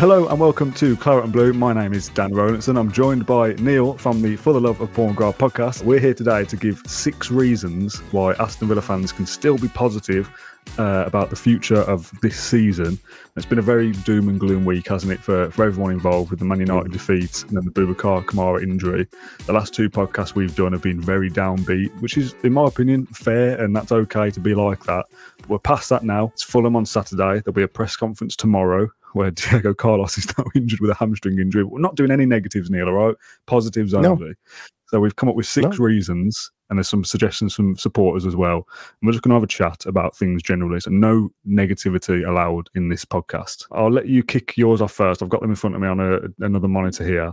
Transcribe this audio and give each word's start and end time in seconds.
Hello 0.00 0.26
and 0.28 0.40
welcome 0.40 0.72
to 0.72 0.96
Claret 0.96 1.24
and 1.24 1.32
Blue. 1.32 1.52
My 1.52 1.74
name 1.74 1.92
is 1.92 2.08
Dan 2.08 2.30
Rolinson. 2.30 2.78
I'm 2.78 2.90
joined 2.90 3.26
by 3.26 3.52
Neil 3.56 3.98
from 3.98 4.22
the 4.22 4.34
For 4.34 4.54
the 4.54 4.60
Love 4.60 4.80
of 4.80 4.90
McGrath 4.94 5.36
podcast. 5.36 5.84
We're 5.84 6.00
here 6.00 6.14
today 6.14 6.46
to 6.46 6.56
give 6.56 6.82
six 6.86 7.30
reasons 7.30 7.98
why 8.10 8.32
Aston 8.38 8.68
Villa 8.68 8.80
fans 8.80 9.12
can 9.12 9.26
still 9.26 9.58
be 9.58 9.68
positive 9.68 10.30
uh, 10.78 11.04
about 11.06 11.28
the 11.28 11.36
future 11.36 11.82
of 11.82 12.10
this 12.22 12.40
season. 12.40 12.98
It's 13.36 13.44
been 13.44 13.58
a 13.58 13.62
very 13.62 13.92
doom 13.92 14.30
and 14.30 14.40
gloom 14.40 14.64
week, 14.64 14.88
hasn't 14.88 15.12
it, 15.12 15.20
for, 15.20 15.50
for 15.50 15.66
everyone 15.66 15.92
involved 15.92 16.30
with 16.30 16.38
the 16.38 16.46
Man 16.46 16.60
United 16.60 16.92
defeat 16.92 17.44
and 17.48 17.58
then 17.58 17.66
the 17.66 17.70
Boubacar 17.70 18.24
Kamara 18.24 18.62
injury. 18.62 19.06
The 19.44 19.52
last 19.52 19.74
two 19.74 19.90
podcasts 19.90 20.34
we've 20.34 20.56
done 20.56 20.72
have 20.72 20.80
been 20.80 21.02
very 21.02 21.28
downbeat, 21.28 21.94
which 22.00 22.16
is, 22.16 22.34
in 22.42 22.54
my 22.54 22.66
opinion, 22.66 23.04
fair 23.08 23.62
and 23.62 23.76
that's 23.76 23.92
okay 23.92 24.30
to 24.30 24.40
be 24.40 24.54
like 24.54 24.82
that. 24.84 25.04
But 25.40 25.50
we're 25.50 25.58
past 25.58 25.90
that 25.90 26.04
now. 26.04 26.28
It's 26.32 26.42
Fulham 26.42 26.74
on 26.74 26.86
Saturday. 26.86 27.40
There'll 27.40 27.52
be 27.52 27.64
a 27.64 27.68
press 27.68 27.96
conference 27.96 28.34
tomorrow 28.34 28.88
where 29.12 29.30
Diego 29.30 29.74
Carlos 29.74 30.18
is 30.18 30.26
now 30.36 30.44
injured 30.54 30.80
with 30.80 30.90
a 30.90 30.94
hamstring 30.94 31.38
injury. 31.38 31.64
We're 31.64 31.80
not 31.80 31.96
doing 31.96 32.10
any 32.10 32.26
negatives, 32.26 32.70
Neil, 32.70 32.88
all 32.88 32.92
right? 32.92 33.16
Positives 33.46 33.94
only. 33.94 34.28
No. 34.28 34.34
So 34.86 34.98
we've 34.98 35.14
come 35.14 35.28
up 35.28 35.36
with 35.36 35.46
six 35.46 35.78
no. 35.78 35.84
reasons, 35.84 36.50
and 36.68 36.76
there's 36.78 36.88
some 36.88 37.04
suggestions 37.04 37.54
from 37.54 37.76
supporters 37.76 38.26
as 38.26 38.34
well. 38.34 38.66
And 38.76 39.06
we're 39.06 39.12
just 39.12 39.22
going 39.22 39.30
to 39.30 39.36
have 39.36 39.44
a 39.44 39.46
chat 39.46 39.86
about 39.86 40.16
things 40.16 40.42
generally. 40.42 40.80
So 40.80 40.90
no 40.90 41.30
negativity 41.48 42.26
allowed 42.26 42.68
in 42.74 42.88
this 42.88 43.04
podcast. 43.04 43.66
I'll 43.70 43.92
let 43.92 44.08
you 44.08 44.24
kick 44.24 44.56
yours 44.56 44.80
off 44.80 44.92
first. 44.92 45.22
I've 45.22 45.28
got 45.28 45.42
them 45.42 45.50
in 45.50 45.56
front 45.56 45.76
of 45.76 45.82
me 45.82 45.86
on 45.86 46.00
a, 46.00 46.44
another 46.44 46.66
monitor 46.66 47.04
here. 47.04 47.32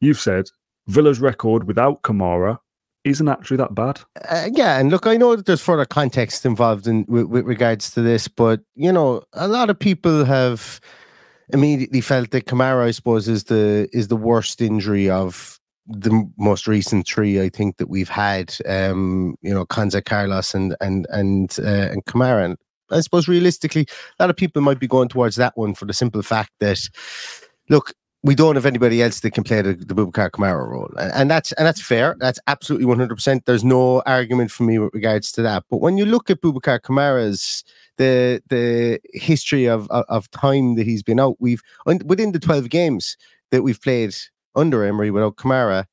You've 0.00 0.20
said 0.20 0.50
Villa's 0.88 1.20
record 1.20 1.64
without 1.64 2.02
Kamara 2.02 2.58
isn't 3.04 3.28
actually 3.28 3.56
that 3.58 3.74
bad. 3.74 4.00
Uh, 4.28 4.48
yeah, 4.52 4.78
and 4.78 4.90
look, 4.90 5.06
I 5.06 5.16
know 5.16 5.34
that 5.36 5.46
there's 5.46 5.62
further 5.62 5.86
context 5.86 6.44
involved 6.44 6.86
in 6.86 7.06
with, 7.08 7.26
with 7.26 7.46
regards 7.46 7.90
to 7.92 8.02
this, 8.02 8.28
but 8.28 8.60
you 8.74 8.92
know, 8.92 9.22
a 9.32 9.48
lot 9.48 9.70
of 9.70 9.78
people 9.78 10.24
have 10.24 10.80
immediately 11.52 12.00
felt 12.00 12.30
that 12.30 12.46
Kamara, 12.46 12.84
I 12.86 12.90
suppose, 12.90 13.28
is 13.28 13.44
the 13.44 13.88
is 13.92 14.08
the 14.08 14.16
worst 14.16 14.60
injury 14.60 15.08
of 15.10 15.58
the 15.86 16.30
most 16.38 16.66
recent 16.66 17.06
three 17.06 17.40
I 17.40 17.48
think 17.48 17.78
that 17.78 17.88
we've 17.88 18.08
had. 18.08 18.54
Um, 18.66 19.36
you 19.42 19.52
know, 19.52 19.64
Konsa, 19.66 20.04
Carlos, 20.04 20.54
and 20.54 20.76
and 20.80 21.06
and 21.10 21.56
uh, 21.58 21.90
and 21.92 22.04
Kamara. 22.04 22.44
And 22.44 22.56
I 22.90 23.00
suppose 23.00 23.28
realistically, 23.28 23.86
a 24.18 24.22
lot 24.22 24.30
of 24.30 24.36
people 24.36 24.62
might 24.62 24.80
be 24.80 24.88
going 24.88 25.08
towards 25.08 25.36
that 25.36 25.56
one 25.56 25.74
for 25.74 25.84
the 25.84 25.92
simple 25.92 26.22
fact 26.22 26.50
that, 26.60 26.80
look, 27.68 27.92
we 28.22 28.34
don't 28.34 28.56
have 28.56 28.66
anybody 28.66 29.02
else 29.02 29.20
that 29.20 29.30
can 29.30 29.44
play 29.44 29.62
the, 29.62 29.74
the 29.74 29.94
Boubacar 29.94 30.30
Kamara 30.30 30.68
role, 30.68 30.90
and, 30.98 31.12
and 31.12 31.30
that's 31.30 31.52
and 31.52 31.66
that's 31.66 31.80
fair. 31.80 32.16
That's 32.18 32.38
absolutely 32.46 32.86
one 32.86 32.98
hundred 32.98 33.16
percent. 33.16 33.46
There's 33.46 33.64
no 33.64 34.02
argument 34.06 34.50
for 34.50 34.64
me 34.64 34.78
with 34.78 34.92
regards 34.92 35.32
to 35.32 35.42
that. 35.42 35.64
But 35.70 35.78
when 35.78 35.96
you 35.96 36.04
look 36.04 36.30
at 36.30 36.40
Boubacar 36.40 36.80
Kamara's 36.80 37.64
the 37.96 38.42
the 38.48 38.98
history 39.12 39.66
of, 39.66 39.88
of, 39.90 40.04
of 40.08 40.30
time 40.30 40.76
that 40.76 40.86
he's 40.86 41.02
been 41.02 41.20
out. 41.20 41.36
We've 41.38 41.62
within 42.04 42.32
the 42.32 42.38
twelve 42.38 42.70
games 42.70 43.16
that 43.50 43.62
we've 43.62 43.80
played 43.80 44.14
under 44.56 44.84
Emery 44.84 45.10
without 45.10 45.36
Kamara, 45.36 45.84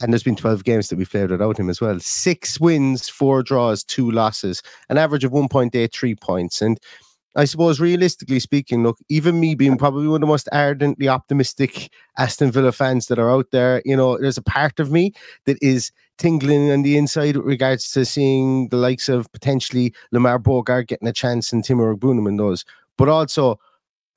and 0.00 0.12
there's 0.12 0.22
been 0.22 0.36
12 0.36 0.64
games 0.64 0.88
that 0.88 0.96
we've 0.96 1.10
played 1.10 1.30
without 1.30 1.58
him 1.58 1.70
as 1.70 1.80
well. 1.80 1.98
Six 2.00 2.58
wins, 2.58 3.08
four 3.08 3.42
draws, 3.42 3.84
two 3.84 4.10
losses, 4.10 4.62
an 4.88 4.98
average 4.98 5.24
of 5.24 5.32
1.83 5.32 6.20
points. 6.20 6.60
And 6.60 6.78
I 7.34 7.46
suppose, 7.46 7.80
realistically 7.80 8.40
speaking, 8.40 8.82
look, 8.82 8.98
even 9.08 9.40
me 9.40 9.54
being 9.54 9.78
probably 9.78 10.06
one 10.06 10.16
of 10.16 10.20
the 10.20 10.26
most 10.26 10.48
ardently 10.52 11.08
optimistic 11.08 11.90
Aston 12.18 12.52
Villa 12.52 12.72
fans 12.72 13.06
that 13.06 13.18
are 13.18 13.30
out 13.30 13.50
there, 13.52 13.80
you 13.86 13.96
know, 13.96 14.18
there's 14.18 14.36
a 14.36 14.42
part 14.42 14.78
of 14.78 14.90
me 14.92 15.12
that 15.46 15.56
is 15.62 15.90
tingling 16.18 16.70
on 16.70 16.82
the 16.82 16.98
inside 16.98 17.36
with 17.36 17.46
regards 17.46 17.90
to 17.92 18.04
seeing 18.04 18.68
the 18.68 18.76
likes 18.76 19.08
of 19.08 19.32
potentially 19.32 19.94
Lamar 20.12 20.38
Bogarde 20.38 20.88
getting 20.88 21.08
a 21.08 21.12
chance 21.12 21.52
and 21.52 21.64
Timo 21.64 21.96
Iroegbunam 21.96 22.28
and 22.28 22.38
those. 22.38 22.66
But 22.98 23.08
also, 23.08 23.58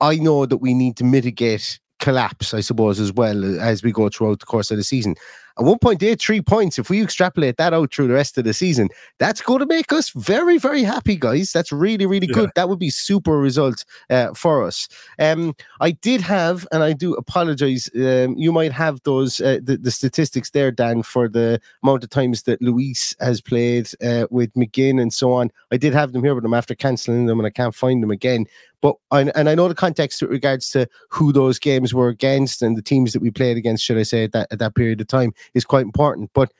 I 0.00 0.16
know 0.16 0.44
that 0.44 0.58
we 0.58 0.74
need 0.74 0.96
to 0.98 1.04
mitigate 1.04 1.80
collapse, 1.98 2.52
I 2.52 2.60
suppose, 2.60 3.00
as 3.00 3.12
well 3.12 3.58
as 3.60 3.82
we 3.82 3.92
go 3.92 4.10
throughout 4.10 4.40
the 4.40 4.46
course 4.46 4.70
of 4.70 4.76
the 4.76 4.84
season. 4.84 5.14
And 5.58 5.66
1.83 5.66 6.46
points, 6.46 6.78
if 6.78 6.90
we 6.90 7.02
extrapolate 7.02 7.56
that 7.56 7.72
out 7.72 7.92
through 7.92 8.08
the 8.08 8.14
rest 8.14 8.36
of 8.36 8.44
the 8.44 8.52
season, 8.52 8.88
that's 9.18 9.40
going 9.40 9.60
to 9.60 9.66
make 9.66 9.92
us 9.92 10.10
very, 10.10 10.58
very 10.58 10.82
happy, 10.82 11.16
guys. 11.16 11.52
That's 11.52 11.72
really, 11.72 12.04
really 12.04 12.26
yeah. 12.26 12.34
good. 12.34 12.50
That 12.56 12.68
would 12.68 12.78
be 12.78 12.90
super 12.90 13.38
result 13.38 13.84
uh, 14.10 14.34
for 14.34 14.66
us. 14.66 14.88
Um, 15.18 15.54
I 15.80 15.92
did 15.92 16.20
have, 16.20 16.66
and 16.72 16.82
I 16.82 16.92
do 16.92 17.14
apologize, 17.14 17.88
um, 17.94 18.36
you 18.36 18.52
might 18.52 18.72
have 18.72 19.02
those, 19.04 19.40
uh, 19.40 19.60
the, 19.62 19.78
the, 19.78 19.90
statistics 19.90 20.50
there, 20.50 20.70
Dan, 20.70 21.02
for 21.02 21.26
the 21.28 21.58
amount 21.82 22.04
of 22.04 22.10
times 22.10 22.42
that 22.42 22.60
Luiz 22.60 23.16
has 23.20 23.40
played 23.40 23.88
uh, 24.04 24.26
with 24.30 24.52
McGinn 24.54 25.00
and 25.00 25.12
so 25.12 25.32
on. 25.32 25.50
I 25.72 25.78
did 25.78 25.94
have 25.94 26.12
them 26.12 26.22
here, 26.22 26.34
but 26.34 26.44
I'm 26.44 26.54
after 26.54 26.74
cancelling 26.74 27.26
them 27.26 27.40
and 27.40 27.46
I 27.46 27.50
can't 27.50 27.74
find 27.74 28.02
them 28.02 28.10
again. 28.10 28.46
But 28.82 28.96
and 29.10 29.48
I 29.48 29.54
know 29.54 29.68
the 29.68 29.74
context 29.74 30.20
with 30.20 30.30
regards 30.30 30.70
to 30.70 30.86
who 31.08 31.32
those 31.32 31.58
games 31.58 31.94
were 31.94 32.08
against 32.08 32.62
and 32.62 32.76
the 32.76 32.82
teams 32.82 33.12
that 33.14 33.22
we 33.22 33.30
played 33.30 33.56
against, 33.56 33.82
should 33.82 33.96
I 33.96 34.02
say, 34.02 34.24
at 34.24 34.32
that, 34.32 34.48
at 34.52 34.58
that 34.58 34.74
period 34.74 35.00
of 35.00 35.08
time 35.08 35.32
is 35.54 35.64
quite 35.64 35.84
important. 35.84 36.30
But 36.34 36.52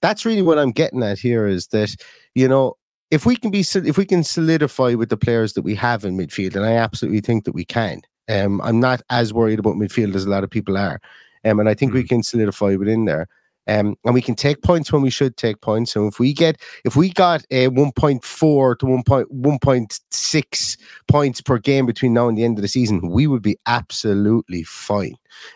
that's 0.00 0.24
really 0.24 0.42
what 0.42 0.58
I'm 0.58 0.72
getting 0.72 1.02
at 1.02 1.18
here 1.18 1.46
is 1.46 1.68
that, 1.68 1.94
you 2.34 2.48
know, 2.48 2.76
if 3.10 3.26
we 3.26 3.36
can 3.36 3.50
be 3.50 3.60
if 3.60 3.98
we 3.98 4.06
can 4.06 4.24
solidify 4.24 4.94
with 4.94 5.10
the 5.10 5.16
players 5.16 5.52
that 5.52 5.62
we 5.62 5.74
have 5.74 6.04
in 6.04 6.16
midfield, 6.16 6.56
and 6.56 6.64
I 6.64 6.72
absolutely 6.72 7.20
think 7.20 7.44
that 7.44 7.52
we 7.52 7.64
can. 7.64 8.00
Um, 8.28 8.60
I'm 8.62 8.80
not 8.80 9.02
as 9.10 9.34
worried 9.34 9.58
about 9.58 9.74
midfield 9.74 10.14
as 10.14 10.24
a 10.24 10.30
lot 10.30 10.44
of 10.44 10.50
people 10.50 10.78
are. 10.78 11.00
Um, 11.44 11.60
and 11.60 11.68
I 11.68 11.74
think 11.74 11.90
mm-hmm. 11.90 11.98
we 11.98 12.08
can 12.08 12.22
solidify 12.22 12.76
within 12.76 13.04
there. 13.04 13.28
Um, 13.68 13.96
and 14.04 14.14
we 14.14 14.22
can 14.22 14.34
take 14.34 14.62
points 14.62 14.92
when 14.92 15.02
we 15.02 15.10
should 15.10 15.36
take 15.36 15.60
points. 15.60 15.92
So 15.92 16.06
if 16.06 16.18
we 16.18 16.32
get 16.32 16.60
if 16.84 16.96
we 16.96 17.10
got 17.10 17.44
a 17.50 17.68
1.4 17.68 18.78
to 18.78 18.86
1.1.6 18.86 20.78
points 21.08 21.40
per 21.40 21.58
game 21.58 21.86
between 21.86 22.14
now 22.14 22.28
and 22.28 22.36
the 22.36 22.44
end 22.44 22.58
of 22.58 22.62
the 22.62 22.68
season, 22.68 23.08
we 23.08 23.26
would 23.26 23.42
be 23.42 23.56
absolutely 23.66 24.64
fine. 24.64 25.14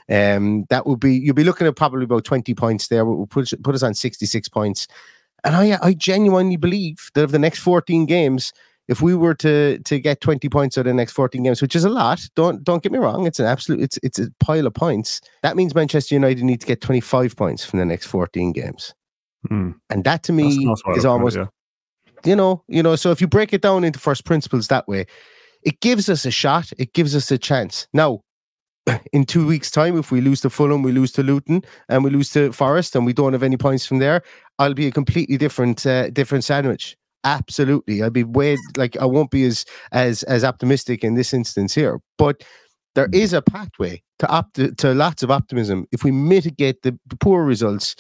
Um, 0.09 0.67
that 0.71 0.87
would 0.87 1.01
be 1.01 1.15
you'll 1.17 1.35
be 1.35 1.45
looking 1.45 1.67
at 1.67 1.77
probably 1.77 2.05
about 2.05 2.25
20 2.25 2.55
points 2.55 2.89
there. 2.89 3.05
We'll 3.05 3.27
put 3.27 3.53
put 3.63 3.75
us 3.75 3.83
on 3.83 3.95
66 3.95 4.49
points. 4.49 4.87
And 5.45 5.57
I 5.57 5.79
I 5.83 5.95
genuinely 5.95 6.57
believe 6.57 7.11
that 7.15 7.25
of 7.25 7.33
the 7.33 7.39
next 7.39 7.59
14 7.61 8.07
games, 8.07 8.53
if 8.89 9.03
we 9.03 9.15
were 9.15 9.35
to 9.35 9.79
to 9.79 9.99
get 9.99 10.21
20 10.21 10.49
points 10.49 10.79
out 10.79 10.83
of 10.83 10.87
the 10.87 10.95
next 10.95 11.13
14 11.13 11.43
games, 11.43 11.61
which 11.61 11.77
is 11.77 11.85
a 11.85 11.91
lot, 11.91 12.21
don't 12.35 12.63
don't 12.63 12.83
get 12.83 12.93
me 12.93 12.99
wrong, 12.99 13.27
it's 13.27 13.41
an 13.41 13.47
absolute 13.47 13.81
it's 13.81 13.99
it's 14.03 14.19
a 14.19 14.29
pile 14.41 14.67
of 14.67 14.75
points. 14.75 15.21
That 15.43 15.57
means 15.57 15.75
Manchester 15.75 16.15
United 16.15 16.45
need 16.45 16.61
to 16.61 16.67
get 16.67 16.81
25 16.81 17.37
points 17.37 17.65
from 17.65 17.79
the 17.79 17.85
next 17.85 18.07
14 18.07 18.53
games. 18.53 18.95
Mm. 19.51 19.75
And 19.91 20.05
that 20.05 20.23
to 20.25 20.33
me 20.33 20.73
is 20.95 21.05
almost 21.05 21.37
yeah. 21.37 21.47
you 22.25 22.37
know, 22.37 22.63
you 22.69 22.83
know, 22.83 22.97
so 22.97 23.11
if 23.11 23.21
you 23.21 23.27
break 23.27 23.53
it 23.53 23.63
down 23.63 23.85
into 23.85 23.99
first 23.99 24.25
principles 24.25 24.69
that 24.69 24.87
way, 24.89 25.07
it 25.63 25.81
gives 25.81 26.09
us 26.09 26.25
a 26.25 26.31
shot, 26.31 26.73
it 26.79 26.93
gives 26.93 27.15
us 27.15 27.31
a 27.31 27.39
chance. 27.39 27.89
Now, 27.93 28.23
in 29.13 29.25
two 29.25 29.47
weeks' 29.47 29.71
time, 29.71 29.99
if 29.99 30.11
we 30.11 30.21
lose 30.21 30.41
to 30.43 30.51
Fulham, 30.51 30.83
we 30.83 30.93
lose 30.93 31.13
to 31.13 31.23
Luton, 31.23 31.63
and 31.89 32.05
we 32.05 32.11
lose 32.11 32.31
to 32.31 32.53
Forest, 32.53 32.95
and 32.95 33.05
we 33.05 33.13
don't 33.13 33.33
have 33.33 33.43
any 33.43 33.57
points 33.57 33.85
from 33.85 33.99
there, 33.99 34.23
I'll 34.59 34.75
be 34.75 34.87
a 34.87 34.93
completely 34.93 35.37
different 35.37 35.85
uh, 35.85 36.11
different 36.11 36.45
sandwich. 36.45 36.97
Absolutely. 37.27 38.05
I'd 38.05 38.13
be 38.13 38.23
way 38.23 38.57
like 38.77 38.97
I 38.99 39.05
won't 39.05 39.33
be 39.33 39.45
as 39.45 39.65
as 39.91 40.23
as 40.25 40.45
optimistic 40.45 41.03
in 41.03 41.15
this 41.15 41.35
instance 41.35 41.75
here. 41.75 41.99
But 42.19 42.45
there 42.95 43.09
is 43.13 43.33
a 43.33 43.43
pathway 43.43 44.03
to 44.21 44.29
opt- 44.29 44.79
to 44.79 44.95
lots 44.95 45.23
of 45.23 45.31
optimism 45.31 45.87
if 45.93 46.05
we 46.05 46.11
mitigate 46.11 46.83
the, 46.83 46.99
the 47.07 47.17
poor 47.17 47.45
results 47.45 47.97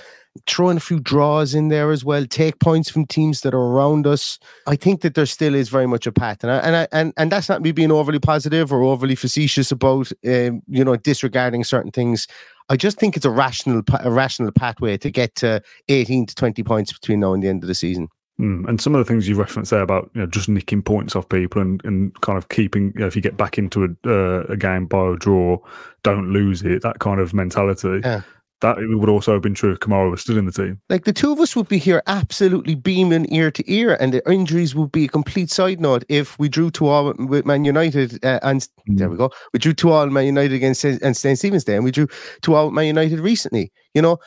throw 0.47 0.71
in 0.71 0.77
a 0.77 0.81
few 0.81 1.01
draws 1.01 1.55
in 1.55 1.69
there 1.69 1.91
as 1.91 2.05
well 2.05 2.25
take 2.25 2.59
points 2.61 2.89
from 2.89 3.05
teams 3.05 3.43
that 3.43 3.53
are 3.53 3.61
around 3.73 4.07
us 4.07 4.39
i 4.67 4.75
think 4.75 5.03
that 5.03 5.15
there 5.15 5.27
still 5.27 5.55
is 5.55 5.69
very 5.69 5.87
much 5.87 6.07
a 6.07 6.13
path 6.13 6.43
and 6.43 6.51
I, 6.51 6.59
and 6.59 6.77
I, 6.77 6.89
and, 6.93 7.13
and 7.19 7.31
that's 7.31 7.51
not 7.51 7.61
me 7.61 7.73
being 7.73 7.93
overly 7.93 8.19
positive 8.19 8.73
or 8.73 8.83
overly 8.83 9.15
facetious 9.15 9.71
about 9.71 10.11
um, 10.27 10.63
you 10.67 10.83
know 10.83 10.97
disregarding 10.97 11.65
certain 11.65 11.93
things 11.93 12.27
I 12.69 12.77
just 12.77 12.99
think 12.99 13.17
it's 13.17 13.25
a 13.25 13.31
rational 13.31 13.83
a 14.01 14.11
rational 14.11 14.51
pathway 14.51 14.97
to 14.99 15.11
get 15.11 15.37
to 15.37 15.63
18 15.89 16.27
to 16.27 16.35
20 16.35 16.65
points 16.65 16.93
between 16.93 17.21
now 17.21 17.33
and 17.33 17.41
the 17.41 17.49
end 17.49 17.63
of 17.63 17.69
the 17.69 17.77
season. 17.77 18.09
Mm. 18.41 18.69
And 18.69 18.81
some 18.81 18.95
of 18.95 18.99
the 18.99 19.11
things 19.11 19.27
you 19.27 19.35
referenced 19.35 19.71
there 19.71 19.81
about 19.81 20.11
you 20.15 20.21
know, 20.21 20.27
just 20.27 20.49
nicking 20.49 20.83
points 20.83 21.17
off 21.17 21.29
people 21.29 21.63
and, 21.63 21.83
and 21.85 22.19
kind 22.21 22.37
of 22.37 22.51
keeping, 22.51 22.93
you 22.95 23.01
know, 23.01 23.07
if 23.07 23.17
you 23.17 23.23
get 23.23 23.37
back 23.37 23.57
into 23.57 23.85
a, 23.85 24.09
uh, 24.09 24.45
a 24.49 24.57
game 24.57 24.87
by 24.87 25.13
a 25.13 25.17
draw, 25.17 25.59
don't 26.03 26.33
lose 26.33 26.63
it, 26.63 26.83
that 26.83 26.99
kind 26.99 27.21
of 27.21 27.33
mentality. 27.33 28.01
Yeah 28.05 28.23
that 28.61 28.77
would 28.79 29.09
also 29.09 29.35
have 29.35 29.43
been 29.43 29.55
true 29.55 29.73
if 29.73 29.81
Kamara 29.81 30.11
was 30.11 30.23
still 30.23 30.39
in 30.39 30.47
the 30.47 30.53
team. 30.53 30.81
Like 30.89 31.05
the 31.05 31.13
two 31.13 31.31
of 31.31 31.41
us 31.41 31.55
would 31.55 31.69
be 31.69 31.79
here 31.79 32.03
absolutely 32.07 32.75
beaming 32.75 33.31
ear 33.33 33.51
to 33.51 33.73
ear, 33.73 33.97
and 34.01 34.15
the 34.15 34.31
injuries 34.31 34.75
would 34.75 34.93
be 34.93 35.05
a 35.05 35.09
complete 35.09 35.51
side 35.51 35.81
note 35.81 36.05
if 36.09 36.39
we 36.39 36.49
drew 36.49 36.71
to 36.73 36.87
all 36.87 37.13
with 37.19 37.45
Man 37.45 37.65
United. 37.65 38.25
Uh, 38.25 38.41
and 38.43 38.63
mm. 38.89 38.99
there 38.99 39.11
we 39.11 39.17
go. 39.17 39.31
We 39.53 39.59
drew 39.59 39.75
to 39.75 39.91
all 39.93 40.07
Man 40.07 40.27
United 40.27 40.55
against 40.55 40.85
and 40.85 41.17
St. 41.17 41.39
Stephen's 41.39 41.65
Day, 41.65 41.77
and 41.77 41.85
we 41.85 41.91
drew 41.91 42.09
to 42.43 42.55
all 42.55 42.71
Man 42.71 42.87
United 42.87 43.21
recently. 43.21 43.71
You 43.95 44.03
know, 44.03 44.19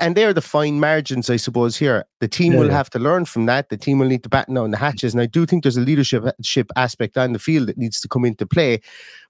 and 0.00 0.16
they're 0.16 0.32
the 0.32 0.42
fine 0.42 0.80
margins, 0.80 1.30
I 1.30 1.36
suppose. 1.36 1.76
Here, 1.76 2.04
the 2.20 2.28
team 2.28 2.52
yeah, 2.52 2.58
will 2.58 2.66
yeah. 2.66 2.72
have 2.72 2.90
to 2.90 2.98
learn 2.98 3.24
from 3.24 3.46
that. 3.46 3.68
The 3.68 3.76
team 3.76 3.98
will 3.98 4.08
need 4.08 4.22
to 4.24 4.28
batten 4.28 4.54
down 4.54 4.70
the 4.70 4.76
hatches, 4.76 5.14
and 5.14 5.20
I 5.20 5.26
do 5.26 5.46
think 5.46 5.62
there's 5.62 5.76
a 5.76 5.82
leadership 5.82 6.70
aspect 6.76 7.16
on 7.16 7.32
the 7.32 7.38
field 7.38 7.68
that 7.68 7.78
needs 7.78 8.00
to 8.00 8.08
come 8.08 8.24
into 8.24 8.46
play. 8.46 8.80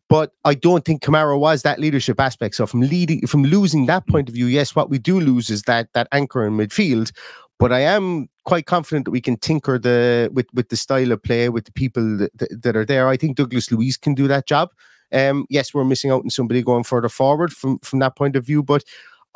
But 0.09 0.33
I 0.45 0.55
don't 0.55 0.85
think 0.85 1.03
Kamara 1.03 1.39
was 1.39 1.63
that 1.63 1.79
leadership 1.79 2.19
aspect. 2.19 2.55
So 2.55 2.67
from 2.67 2.81
leading, 2.81 3.27
from 3.27 3.45
losing 3.45 3.87
that 3.87 4.07
point 4.07 4.29
of 4.29 4.35
view, 4.35 4.47
yes, 4.47 4.75
what 4.75 4.89
we 4.89 4.99
do 4.99 5.21
lose 5.21 5.51
is 5.51 5.63
that 5.63 5.93
that 5.93 6.09
anchor 6.13 6.47
in 6.47 6.55
midfield. 6.57 7.13
But 7.59 7.73
I 7.73 7.81
am 7.81 8.29
quite 8.45 8.67
confident 8.67 9.05
that 9.05 9.11
we 9.11 9.21
can 9.21 9.37
tinker 9.37 9.79
the 9.79 10.31
with 10.33 10.47
with 10.55 10.71
the 10.71 10.77
style 10.77 11.13
of 11.13 11.23
play 11.23 11.49
with 11.51 11.67
the 11.67 11.73
people 11.73 12.17
that, 12.19 12.63
that 12.63 12.77
are 12.77 12.87
there. 12.87 13.09
I 13.09 13.17
think 13.17 13.37
Douglas 13.37 13.71
Luiz 13.71 13.97
can 13.97 14.15
do 14.15 14.27
that 14.29 14.47
job. 14.47 14.71
Um, 15.13 15.47
yes, 15.51 15.75
we're 15.75 15.85
missing 15.85 16.11
out 16.11 16.23
on 16.23 16.31
somebody 16.31 16.63
going 16.63 16.85
further 16.85 17.09
forward 17.11 17.53
from 17.53 17.79
from 17.81 17.99
that 17.99 18.17
point 18.17 18.37
of 18.37 18.47
view. 18.47 18.63
But 18.63 18.85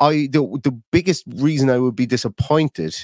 I 0.03 0.27
the 0.31 0.43
the 0.63 0.77
biggest 0.91 1.23
reason 1.35 1.69
I 1.69 1.79
would 1.79 1.95
be 1.95 2.05
disappointed 2.05 2.95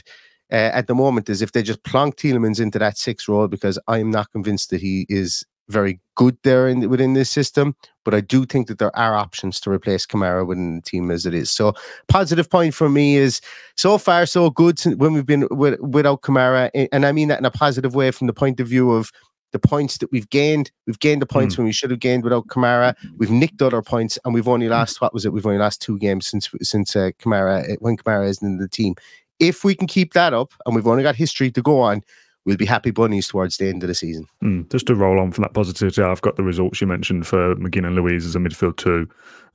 uh, 0.51 0.71
at 0.79 0.87
the 0.87 0.95
moment 0.95 1.29
is 1.29 1.41
if 1.41 1.53
they 1.53 1.63
just 1.63 1.83
plonk 1.83 2.17
Tielemans 2.17 2.59
into 2.59 2.79
that 2.79 2.97
six 2.97 3.27
role 3.27 3.47
because 3.47 3.79
I 3.87 3.99
am 3.99 4.11
not 4.11 4.31
convinced 4.31 4.69
that 4.71 4.81
he 4.81 5.05
is 5.09 5.45
very 5.69 5.99
good 6.15 6.35
there 6.43 6.67
in, 6.67 6.89
within 6.89 7.13
this 7.13 7.29
system, 7.29 7.75
but 8.03 8.15
I 8.15 8.21
do 8.21 8.45
think 8.45 8.67
that 8.67 8.79
there 8.79 8.95
are 8.97 9.15
options 9.15 9.59
to 9.61 9.71
replace 9.71 10.05
Kamara 10.05 10.45
within 10.45 10.77
the 10.77 10.81
team 10.81 11.11
as 11.11 11.25
it 11.27 11.33
is. 11.33 11.51
So, 11.51 11.73
positive 12.07 12.49
point 12.49 12.73
for 12.73 12.89
me 12.89 13.15
is 13.15 13.39
so 13.77 13.97
far 13.97 14.25
so 14.25 14.49
good 14.49 14.79
when 14.97 15.13
we've 15.13 15.25
been 15.25 15.47
with, 15.51 15.79
without 15.79 16.21
Kamara, 16.21 16.71
and 16.91 17.05
I 17.05 17.11
mean 17.11 17.27
that 17.29 17.39
in 17.39 17.45
a 17.45 17.51
positive 17.51 17.95
way 17.95 18.11
from 18.11 18.27
the 18.27 18.33
point 18.33 18.59
of 18.59 18.67
view 18.67 18.91
of 18.91 19.11
the 19.51 19.59
points 19.59 19.97
that 19.99 20.11
we've 20.11 20.29
gained. 20.29 20.71
We've 20.85 20.99
gained 20.99 21.21
the 21.21 21.25
points 21.25 21.55
mm. 21.55 21.59
when 21.59 21.65
we 21.65 21.73
should 21.73 21.91
have 21.91 21.99
gained 21.99 22.23
without 22.23 22.47
Kamara. 22.47 22.95
We've 23.17 23.31
nicked 23.31 23.61
other 23.61 23.81
points, 23.81 24.17
and 24.23 24.33
we've 24.33 24.47
only 24.47 24.69
lost 24.69 25.01
what 25.01 25.13
was 25.13 25.25
it? 25.25 25.33
We've 25.33 25.45
only 25.45 25.59
lost 25.59 25.81
two 25.81 25.97
games 25.97 26.27
since 26.27 26.49
since 26.61 26.95
uh, 26.95 27.11
Kamara 27.19 27.77
when 27.79 27.97
Kamara 27.97 28.27
isn't 28.27 28.45
in 28.45 28.57
the 28.57 28.67
team. 28.67 28.95
If 29.39 29.63
we 29.63 29.73
can 29.73 29.87
keep 29.87 30.13
that 30.13 30.33
up, 30.33 30.53
and 30.65 30.75
we've 30.75 30.87
only 30.87 31.03
got 31.03 31.15
history 31.15 31.49
to 31.51 31.61
go 31.61 31.79
on, 31.79 32.03
we'll 32.45 32.57
be 32.57 32.65
happy 32.65 32.91
bunnies 32.91 33.27
towards 33.27 33.57
the 33.57 33.67
end 33.67 33.83
of 33.83 33.87
the 33.87 33.95
season. 33.95 34.25
Mm, 34.43 34.69
just 34.71 34.87
to 34.87 34.95
roll 34.95 35.19
on 35.19 35.31
from 35.31 35.43
that 35.43 35.53
positivity, 35.53 36.01
I've 36.01 36.21
got 36.21 36.35
the 36.35 36.43
results 36.43 36.81
you 36.81 36.87
mentioned 36.87 37.27
for 37.27 37.55
McGinn 37.55 37.85
and 37.85 37.95
Luiz 37.95 38.25
as 38.25 38.35
a 38.35 38.39
midfield 38.39 38.77
two. 38.77 39.07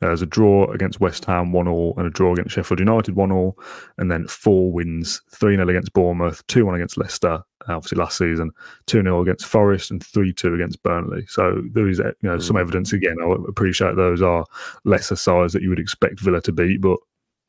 Uh, 0.03 0.09
there's 0.09 0.23
a 0.23 0.27
draw 0.27 0.71
against 0.73 1.01
West 1.01 1.25
Ham, 1.25 1.53
one 1.53 1.69
all, 1.69 1.95
and 1.97 2.07
a 2.07 2.11
draw 2.11 2.33
against 2.33 2.55
Sheffield 2.55 2.81
United, 2.81 3.15
one 3.15 3.33
all, 3.33 3.59
and 3.99 4.11
then 4.11 4.27
four 4.27 4.71
wins: 4.73 5.23
three 5.31 5.57
0 5.57 5.69
against 5.69 5.93
Bournemouth, 5.93 6.47
two 6.47 6.67
one 6.67 6.75
against 6.75 6.99
Leicester, 6.99 7.43
uh, 7.69 7.77
obviously 7.77 7.99
last 7.99 8.19
season, 8.19 8.51
two 8.87 9.03
0 9.03 9.23
against 9.23 9.47
Forest, 9.47 9.91
and 9.91 10.05
three 10.05 10.33
two 10.33 10.55
against 10.55 10.83
Burnley. 10.83 11.25
So 11.29 11.63
there 11.73 11.89
is, 11.89 11.99
you 11.99 12.15
know, 12.23 12.39
some 12.39 12.57
hmm. 12.57 12.63
evidence 12.63 12.93
again. 12.93 13.17
I 13.23 13.35
appreciate 13.49 13.97
those 13.97 14.21
are 14.21 14.45
lesser 14.85 15.17
sides 15.17 15.53
that 15.53 15.63
you 15.63 15.71
would 15.71 15.81
expect 15.81 16.21
Villa 16.21 16.41
to 16.43 16.53
beat, 16.53 16.81
but 16.81 16.99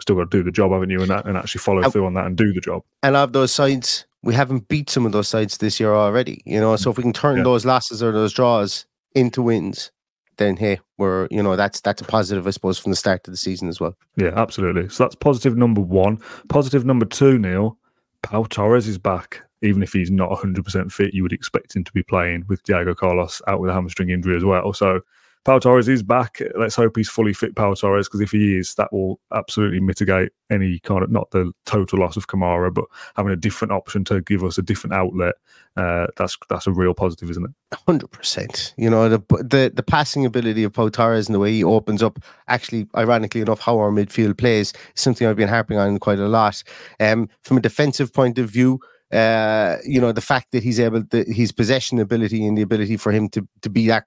still 0.02 0.16
got 0.16 0.30
to 0.31 0.38
do 0.38 0.44
the 0.44 0.52
job, 0.52 0.72
haven't 0.72 0.90
you? 0.90 1.02
And 1.02 1.10
that, 1.10 1.26
and 1.26 1.38
actually 1.38 1.60
follow 1.60 1.90
through 1.90 2.06
on 2.06 2.14
that 2.16 2.26
and 2.26 2.38
do 2.38 2.54
the 2.54 2.62
job. 2.62 2.84
And 3.04 3.16
of 3.16 3.34
those 3.34 3.54
sides, 3.54 4.06
we 4.25 4.33
haven't 4.33 4.68
beat 4.68 4.89
some 4.89 5.06
of 5.06 5.12
those 5.12 5.30
sides 5.30 5.60
this 5.60 5.80
year 5.80 5.94
already. 5.94 6.42
You 6.45 6.60
know, 6.60 6.75
so 6.75 6.92
if 6.92 6.98
we 6.98 7.04
can 7.04 7.13
turn 7.13 7.38
yeah. 7.38 7.44
those 7.44 7.63
losses 7.63 8.04
or 8.04 8.12
those 8.12 8.33
draws 8.33 8.86
into 9.13 9.42
wins, 9.42 9.92
then 10.38 10.57
hey, 10.57 10.80
we're 10.98 11.27
you 11.31 11.42
know 11.42 11.56
that's 11.56 11.80
that's 11.80 12.01
a 12.01 12.06
positive, 12.06 12.45
I 12.45 12.50
suppose, 12.50 12.77
from 12.77 12.92
the 12.92 12.98
start 12.98 13.25
of 13.27 13.31
the 13.31 13.38
season 13.38 13.69
as 13.69 13.80
well. 13.80 13.95
Yeah, 14.18 14.31
absolutely. 14.36 14.89
So 14.89 15.04
that's 15.04 15.16
positive 15.16 15.56
number 15.56 15.80
one. 15.80 16.19
Positive 16.50 16.83
number 16.83 17.06
two, 17.06 17.38
Neil. 17.38 17.77
Pau 18.24 18.44
Torres 18.44 18.88
is 18.88 18.98
back. 18.98 19.42
Even 19.62 19.81
if 19.81 19.94
he's 19.94 20.12
not 20.12 20.30
100% 20.31 20.92
fit, 20.92 21.13
you 21.13 21.24
would 21.24 21.31
expect 21.31 21.75
him 21.75 21.83
to 21.83 21.92
be 21.94 22.04
playing 22.04 22.44
with 22.48 22.62
Diego 22.63 22.94
Carlos 22.94 23.42
out 23.48 23.62
with 23.62 23.71
a 23.71 23.74
hamstring 23.74 24.10
injury 24.10 24.36
as 24.36 24.44
well. 24.44 24.74
So 24.74 25.00
Pau 25.45 25.59
Torres 25.59 25.88
is 25.88 26.01
back. 26.01 26.42
Let's 26.57 26.75
hope 26.75 26.97
he's 26.97 27.07
fully 27.07 27.31
fit, 27.31 27.56
Pau 27.56 27.75
Torres, 27.75 28.07
because 28.07 28.19
if 28.19 28.31
he 28.31 28.57
is, 28.57 28.74
that 28.75 28.92
will 28.92 29.19
absolutely 29.31 29.80
mitigate 29.80 30.31
any 30.50 30.80
kind 30.80 31.03
of 31.03 31.12
not 31.12 31.30
the 31.30 31.51
total 31.68 32.00
loss 32.00 32.18
of 32.18 32.27
Kamara, 32.27 32.74
but 32.74 32.86
having 33.15 33.31
a 33.31 33.36
different 33.36 33.71
option 33.71 34.03
to 34.06 34.21
give 34.21 34.44
us 34.44 34.57
a 34.57 34.63
different 34.63 34.95
outlet. 34.95 35.36
Uh, 35.77 36.07
that's 36.18 36.36
that's 36.50 36.65
a 36.65 36.71
real 36.71 36.95
positive, 36.95 37.30
isn't 37.30 37.45
it? 37.45 37.77
Hundred 37.86 38.09
percent. 38.09 38.74
You 38.75 38.89
know 38.89 39.07
the 39.07 39.19
the 39.30 39.71
the 39.74 39.83
passing 39.83 40.25
ability 40.25 40.63
of 40.63 40.74
Pau 40.74 40.89
Torres 40.89 41.27
and 41.27 41.36
the 41.36 41.39
way 41.39 41.51
he 41.51 41.63
opens 41.63 42.01
up. 42.01 42.18
Actually, 42.47 42.88
ironically 42.97 43.42
enough, 43.42 43.59
how 43.59 43.77
our 43.77 43.92
midfield 43.92 44.39
plays 44.39 44.74
is 44.95 45.01
something 45.01 45.27
I've 45.27 45.36
been 45.36 45.47
harping 45.47 45.77
on 45.77 46.00
quite 46.00 46.19
a 46.19 46.27
lot. 46.27 46.63
Um, 47.00 47.30
from 47.44 47.57
a 47.57 47.62
defensive 47.62 48.12
point 48.12 48.39
of 48.39 48.50
view. 48.50 48.80
Uh, 49.12 49.77
you 49.86 50.01
know 50.01 50.12
the 50.12 50.19
fact 50.19 50.51
that 50.51 50.63
he's 50.63 50.80
able 50.80 51.03
to 51.03 51.24
his 51.31 51.51
possession 51.51 52.00
ability 52.00 52.45
and 52.45 52.57
the 52.57 52.63
ability 52.63 52.97
for 52.97 53.12
him 53.12 53.30
to 53.30 53.47
to 53.62 53.69
be 53.69 53.88
that 53.88 54.06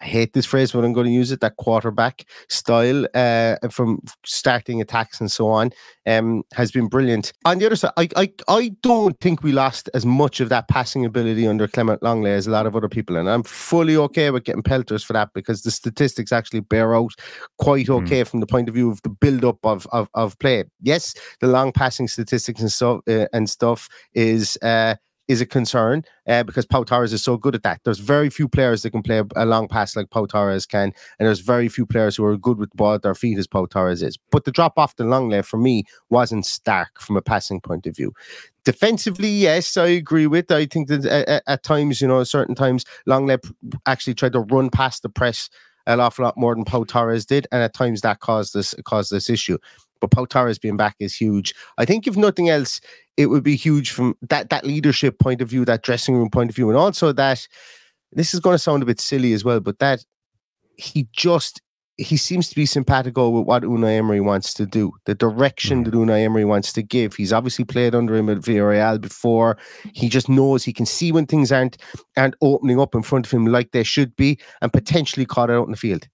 I 0.00 0.06
hate 0.06 0.32
this 0.32 0.46
phrase, 0.46 0.72
but 0.72 0.82
I'm 0.82 0.94
going 0.94 1.06
to 1.06 1.12
use 1.12 1.30
it. 1.30 1.40
That 1.40 1.56
quarterback 1.56 2.24
style 2.48 3.06
uh, 3.14 3.56
from 3.70 4.00
starting 4.24 4.80
attacks 4.80 5.20
and 5.20 5.30
so 5.30 5.48
on 5.48 5.72
um, 6.06 6.42
has 6.54 6.70
been 6.70 6.88
brilliant. 6.88 7.32
On 7.44 7.58
the 7.58 7.66
other 7.66 7.76
side, 7.76 7.92
I, 7.98 8.08
I 8.16 8.32
I 8.48 8.72
don't 8.82 9.18
think 9.20 9.42
we 9.42 9.52
lost 9.52 9.90
as 9.92 10.06
much 10.06 10.40
of 10.40 10.48
that 10.48 10.68
passing 10.68 11.04
ability 11.04 11.46
under 11.46 11.68
Clement 11.68 12.00
Lenglet 12.02 12.36
as 12.36 12.46
a 12.46 12.50
lot 12.50 12.66
of 12.66 12.74
other 12.74 12.88
people, 12.88 13.16
and 13.16 13.28
I'm 13.28 13.42
fully 13.42 13.96
okay 13.96 14.30
with 14.30 14.44
getting 14.44 14.62
pelters 14.62 15.04
for 15.04 15.12
that 15.12 15.30
because 15.34 15.62
the 15.62 15.70
statistics 15.70 16.32
actually 16.32 16.60
bear 16.60 16.94
out 16.94 17.12
quite 17.58 17.86
hmm. 17.86 17.92
okay 17.94 18.22
mm. 18.22 18.28
from 18.28 18.40
the 18.40 18.46
point 18.46 18.68
of 18.68 18.74
view 18.74 18.90
of 18.90 19.02
the 19.02 19.10
build 19.10 19.44
up 19.44 19.58
of, 19.64 19.86
of 19.92 20.08
of 20.14 20.38
play. 20.38 20.64
Yes, 20.80 21.14
the 21.40 21.46
long 21.46 21.72
passing 21.72 22.08
statistics 22.08 22.60
and 22.60 22.72
stuff 22.72 23.00
uh, 23.06 23.26
and 23.32 23.50
stuff 23.50 23.88
is. 24.14 24.56
Uh, 24.62 24.94
is 25.30 25.40
a 25.40 25.46
concern 25.46 26.02
uh, 26.26 26.42
because 26.42 26.66
Pau 26.66 26.82
Torres 26.82 27.12
is 27.12 27.22
so 27.22 27.36
good 27.36 27.54
at 27.54 27.62
that. 27.62 27.80
There's 27.84 28.00
very 28.00 28.28
few 28.30 28.48
players 28.48 28.82
that 28.82 28.90
can 28.90 29.02
play 29.02 29.22
a, 29.36 29.46
long 29.46 29.68
pass 29.68 29.94
like 29.94 30.10
Pau 30.10 30.26
Torres 30.26 30.66
can, 30.66 30.92
and 31.18 31.26
there's 31.26 31.38
very 31.38 31.68
few 31.68 31.86
players 31.86 32.16
who 32.16 32.24
are 32.24 32.36
good 32.36 32.58
with 32.58 32.70
the 32.70 32.76
ball 32.76 32.94
at 32.94 33.02
their 33.02 33.14
feet 33.14 33.38
as 33.38 33.46
Pau 33.46 33.66
Torres 33.66 34.02
is. 34.02 34.18
But 34.32 34.44
the 34.44 34.50
drop 34.50 34.76
off 34.76 34.96
the 34.96 35.04
Lenglet 35.04 35.44
for 35.44 35.56
me 35.56 35.84
wasn't 36.08 36.46
stark 36.46 37.00
from 37.00 37.16
a 37.16 37.22
passing 37.22 37.60
point 37.60 37.86
of 37.86 37.94
view. 37.96 38.12
Defensively, 38.64 39.28
yes, 39.28 39.76
I 39.76 39.86
agree 39.86 40.26
with. 40.26 40.50
I 40.50 40.66
think 40.66 40.88
that 40.88 41.06
at, 41.06 41.28
uh, 41.28 41.40
at 41.46 41.62
times, 41.62 42.00
you 42.00 42.08
know, 42.08 42.24
certain 42.24 42.56
times, 42.56 42.84
Lenglet 43.06 43.48
actually 43.86 44.14
tried 44.14 44.32
to 44.32 44.40
run 44.40 44.68
past 44.68 45.02
the 45.02 45.08
press 45.08 45.48
an 45.86 46.00
awful 46.00 46.24
lot 46.24 46.36
more 46.36 46.54
than 46.54 46.64
Pau 46.64 46.84
Torres 46.84 47.24
did, 47.24 47.46
and 47.52 47.62
at 47.62 47.72
times 47.72 48.00
that 48.00 48.20
caused 48.20 48.52
this 48.52 48.74
caused 48.84 49.12
this 49.12 49.30
issue. 49.30 49.58
But 50.00 50.10
Pau 50.10 50.24
Torres 50.24 50.58
being 50.58 50.76
back 50.76 50.96
is 50.98 51.14
huge. 51.14 51.54
I 51.78 51.84
think 51.84 52.06
if 52.06 52.16
nothing 52.16 52.48
else, 52.48 52.80
it 53.16 53.26
would 53.26 53.42
be 53.42 53.56
huge 53.56 53.90
from 53.90 54.16
that 54.28 54.50
that 54.50 54.64
leadership 54.64 55.18
point 55.18 55.42
of 55.42 55.48
view, 55.48 55.64
that 55.64 55.82
dressing 55.82 56.16
room 56.16 56.30
point 56.30 56.50
of 56.50 56.56
view, 56.56 56.68
and 56.68 56.78
also 56.78 57.12
that 57.12 57.46
this 58.12 58.34
is 58.34 58.40
going 58.40 58.54
to 58.54 58.58
sound 58.58 58.82
a 58.82 58.86
bit 58.86 59.00
silly 59.00 59.32
as 59.32 59.44
well, 59.44 59.60
but 59.60 59.78
that 59.78 60.04
he 60.76 61.08
just 61.12 61.60
he 62.00 62.16
seems 62.16 62.48
to 62.48 62.54
be 62.54 62.64
simpatico 62.64 63.28
with 63.28 63.46
what 63.46 63.62
Unai 63.62 63.98
Emery 63.98 64.20
wants 64.22 64.54
to 64.54 64.64
do, 64.64 64.90
the 65.04 65.14
direction 65.14 65.84
that 65.84 65.92
mm. 65.92 66.06
Unai 66.06 66.24
Emery 66.24 66.46
wants 66.46 66.72
to 66.72 66.82
give. 66.82 67.14
He's 67.14 67.32
obviously 67.32 67.64
played 67.64 67.94
under 67.94 68.16
him 68.16 68.30
at 68.30 68.38
Villarreal 68.38 68.98
before. 69.00 69.58
He 69.92 70.08
just 70.08 70.28
knows 70.28 70.64
he 70.64 70.72
can 70.72 70.86
see 70.86 71.12
when 71.12 71.26
things 71.26 71.52
aren't 71.52 71.76
aren't 72.16 72.36
opening 72.40 72.80
up 72.80 72.94
in 72.94 73.02
front 73.02 73.26
of 73.26 73.32
him 73.32 73.46
like 73.46 73.72
they 73.72 73.82
should 73.82 74.16
be, 74.16 74.38
and 74.62 74.72
potentially 74.72 75.26
caught 75.26 75.50
out 75.50 75.66
in 75.66 75.72
the 75.72 75.76
field. 75.76 76.08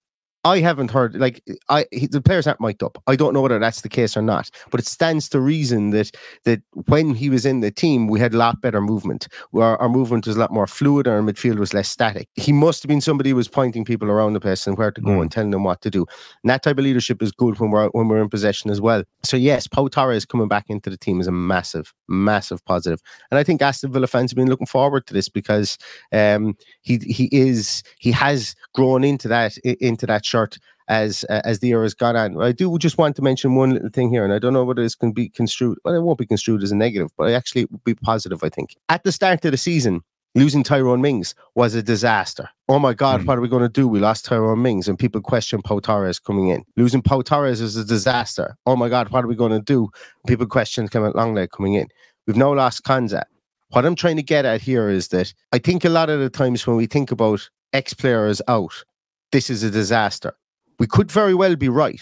I 0.46 0.60
haven't 0.60 0.92
heard 0.92 1.16
like 1.16 1.42
I 1.68 1.86
he, 1.90 2.06
the 2.06 2.20
players 2.20 2.46
aren't 2.46 2.60
mic'd 2.60 2.84
up. 2.84 3.02
I 3.08 3.16
don't 3.16 3.34
know 3.34 3.40
whether 3.40 3.58
that's 3.58 3.80
the 3.80 3.88
case 3.88 4.16
or 4.16 4.22
not, 4.22 4.48
but 4.70 4.78
it 4.78 4.86
stands 4.86 5.28
to 5.30 5.40
reason 5.40 5.90
that 5.90 6.12
that 6.44 6.62
when 6.86 7.14
he 7.16 7.28
was 7.28 7.44
in 7.44 7.60
the 7.60 7.72
team, 7.72 8.06
we 8.06 8.20
had 8.20 8.32
a 8.32 8.36
lot 8.36 8.60
better 8.60 8.80
movement. 8.80 9.26
Where 9.50 9.76
our 9.82 9.88
movement 9.88 10.24
was 10.24 10.36
a 10.36 10.38
lot 10.38 10.52
more 10.52 10.68
fluid, 10.68 11.08
our 11.08 11.20
midfield 11.20 11.58
was 11.58 11.74
less 11.74 11.88
static. 11.88 12.28
He 12.36 12.52
must 12.52 12.84
have 12.84 12.88
been 12.88 13.00
somebody 13.00 13.30
who 13.30 13.36
was 13.36 13.48
pointing 13.48 13.84
people 13.84 14.08
around 14.08 14.34
the 14.34 14.40
place 14.40 14.68
and 14.68 14.78
where 14.78 14.92
to 14.92 15.00
go 15.00 15.18
mm. 15.18 15.22
and 15.22 15.32
telling 15.32 15.50
them 15.50 15.64
what 15.64 15.80
to 15.80 15.90
do. 15.90 16.06
And 16.44 16.50
that 16.50 16.62
type 16.62 16.78
of 16.78 16.84
leadership 16.84 17.22
is 17.22 17.32
good 17.32 17.58
when 17.58 17.72
we're 17.72 17.88
when 17.88 18.06
we're 18.06 18.22
in 18.22 18.28
possession 18.28 18.70
as 18.70 18.80
well. 18.80 19.02
So 19.24 19.36
yes, 19.36 19.66
Pau 19.66 19.88
Torres 19.88 20.24
coming 20.24 20.46
back 20.46 20.66
into 20.68 20.90
the 20.90 20.96
team 20.96 21.20
is 21.20 21.26
a 21.26 21.32
massive, 21.32 21.92
massive 22.06 22.64
positive. 22.64 23.00
And 23.32 23.38
I 23.38 23.42
think 23.42 23.62
Aston 23.62 23.90
Villa 23.90 24.06
fans 24.06 24.30
have 24.30 24.36
been 24.36 24.48
looking 24.48 24.68
forward 24.68 25.08
to 25.08 25.14
this 25.14 25.28
because 25.28 25.76
um, 26.12 26.56
he 26.82 26.98
he 26.98 27.28
is 27.32 27.82
he 27.98 28.12
has 28.12 28.54
grown 28.74 29.02
into 29.02 29.26
that 29.26 29.58
into 29.58 30.06
that 30.06 30.24
shirt 30.36 30.58
as 30.88 31.24
uh, 31.30 31.40
as 31.44 31.60
the 31.60 31.68
year 31.68 31.82
has 31.82 31.94
gone 31.94 32.16
on. 32.16 32.40
I 32.40 32.52
do 32.52 32.78
just 32.78 32.98
want 32.98 33.16
to 33.16 33.22
mention 33.22 33.54
one 33.54 33.70
little 33.70 33.88
thing 33.88 34.10
here, 34.10 34.24
and 34.24 34.32
I 34.32 34.38
don't 34.38 34.52
know 34.52 34.64
whether 34.64 34.82
this 34.82 34.94
can 34.94 35.12
be 35.12 35.28
construed. 35.28 35.78
Well, 35.84 35.94
it 35.94 36.02
won't 36.02 36.18
be 36.18 36.26
construed 36.26 36.62
as 36.62 36.72
a 36.72 36.76
negative, 36.76 37.10
but 37.16 37.32
actually 37.32 37.62
it 37.62 37.70
will 37.70 37.80
be 37.84 37.94
positive. 37.94 38.42
I 38.42 38.48
think 38.48 38.76
at 38.88 39.04
the 39.04 39.12
start 39.12 39.44
of 39.44 39.50
the 39.50 39.56
season, 39.56 40.02
losing 40.34 40.62
Tyrone 40.62 41.00
Mings 41.00 41.34
was 41.54 41.74
a 41.74 41.82
disaster. 41.82 42.48
Oh 42.68 42.78
my 42.78 42.94
God, 42.94 43.22
mm. 43.22 43.26
what 43.26 43.38
are 43.38 43.40
we 43.40 43.48
going 43.48 43.62
to 43.62 43.80
do? 43.80 43.88
We 43.88 43.98
lost 43.98 44.26
Tyrone 44.26 44.62
Mings, 44.62 44.88
and 44.88 44.98
people 44.98 45.20
question 45.20 45.62
Pau 45.62 45.80
Torres 45.80 46.18
coming 46.18 46.48
in. 46.48 46.64
Losing 46.76 47.02
Pau 47.02 47.22
Torres 47.22 47.60
is 47.60 47.76
a 47.76 47.84
disaster. 47.84 48.56
Oh 48.66 48.76
my 48.76 48.88
God, 48.88 49.08
what 49.10 49.24
are 49.24 49.28
we 49.28 49.34
going 49.34 49.52
to 49.52 49.60
do? 49.60 49.88
People 50.26 50.46
question 50.46 50.88
Clement 50.88 51.16
Lenglet 51.16 51.50
coming 51.50 51.74
in. 51.74 51.88
We've 52.26 52.36
now 52.36 52.54
lost 52.54 52.84
Konsa. 52.84 53.24
What 53.70 53.84
I'm 53.84 53.96
trying 53.96 54.16
to 54.16 54.22
get 54.22 54.44
at 54.44 54.60
here 54.60 54.88
is 54.88 55.08
that 55.08 55.34
I 55.52 55.58
think 55.58 55.84
a 55.84 55.88
lot 55.88 56.10
of 56.10 56.20
the 56.20 56.30
times 56.30 56.66
when 56.66 56.76
we 56.76 56.86
think 56.86 57.10
about 57.10 57.48
ex 57.72 57.94
players 57.94 58.40
out, 58.46 58.84
this 59.32 59.50
is 59.50 59.62
a 59.62 59.70
disaster. 59.70 60.32
We 60.78 60.86
could 60.86 61.10
very 61.10 61.34
well 61.34 61.56
be 61.56 61.68
right, 61.68 62.00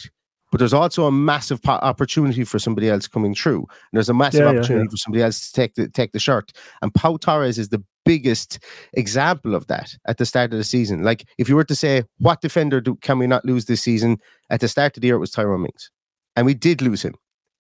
but 0.51 0.59
there's 0.59 0.73
also 0.73 1.07
a 1.07 1.13
massive 1.13 1.63
po- 1.63 1.73
opportunity 1.73 2.45
for 2.45 2.59
somebody 2.59 2.89
else 2.89 3.07
coming 3.07 3.35
through. 3.35 3.61
And 3.61 3.91
there's 3.93 4.09
a 4.09 4.15
massive 4.15 4.41
yeah, 4.41 4.49
opportunity 4.49 4.75
yeah, 4.75 4.83
yeah. 4.83 4.91
for 4.91 4.97
somebody 4.97 5.23
else 5.23 5.47
to 5.47 5.53
take 5.53 5.75
the 5.75 5.89
take 5.89 6.13
the 6.13 6.19
shirt. 6.19 6.53
And 6.83 6.93
Pau 6.95 7.17
Torres 7.17 7.59
is 7.59 7.69
the 7.69 7.83
biggest 8.05 8.59
example 8.93 9.55
of 9.55 9.67
that 9.69 9.97
at 10.07 10.19
the 10.19 10.27
start 10.27 10.53
of 10.53 10.59
the 10.59 10.65
season. 10.65 11.03
Like 11.03 11.27
if 11.39 11.49
you 11.49 11.57
were 11.57 11.65
to 11.65 11.75
say, 11.75 12.05
what 12.19 12.41
defender 12.41 12.81
do, 12.81 12.97
can 12.97 13.19
we 13.19 13.27
not 13.27 13.45
lose 13.45 13.65
this 13.65 13.83
season? 13.83 14.19
At 14.51 14.61
the 14.61 14.69
start 14.69 14.97
of 14.97 15.01
the 15.01 15.07
year, 15.07 15.17
it 15.17 15.21
was 15.21 15.31
Tyrone 15.31 15.63
Mings. 15.63 15.91
And 16.37 16.47
we 16.47 16.55
did 16.55 16.83
lose 16.83 17.03
him. 17.03 17.15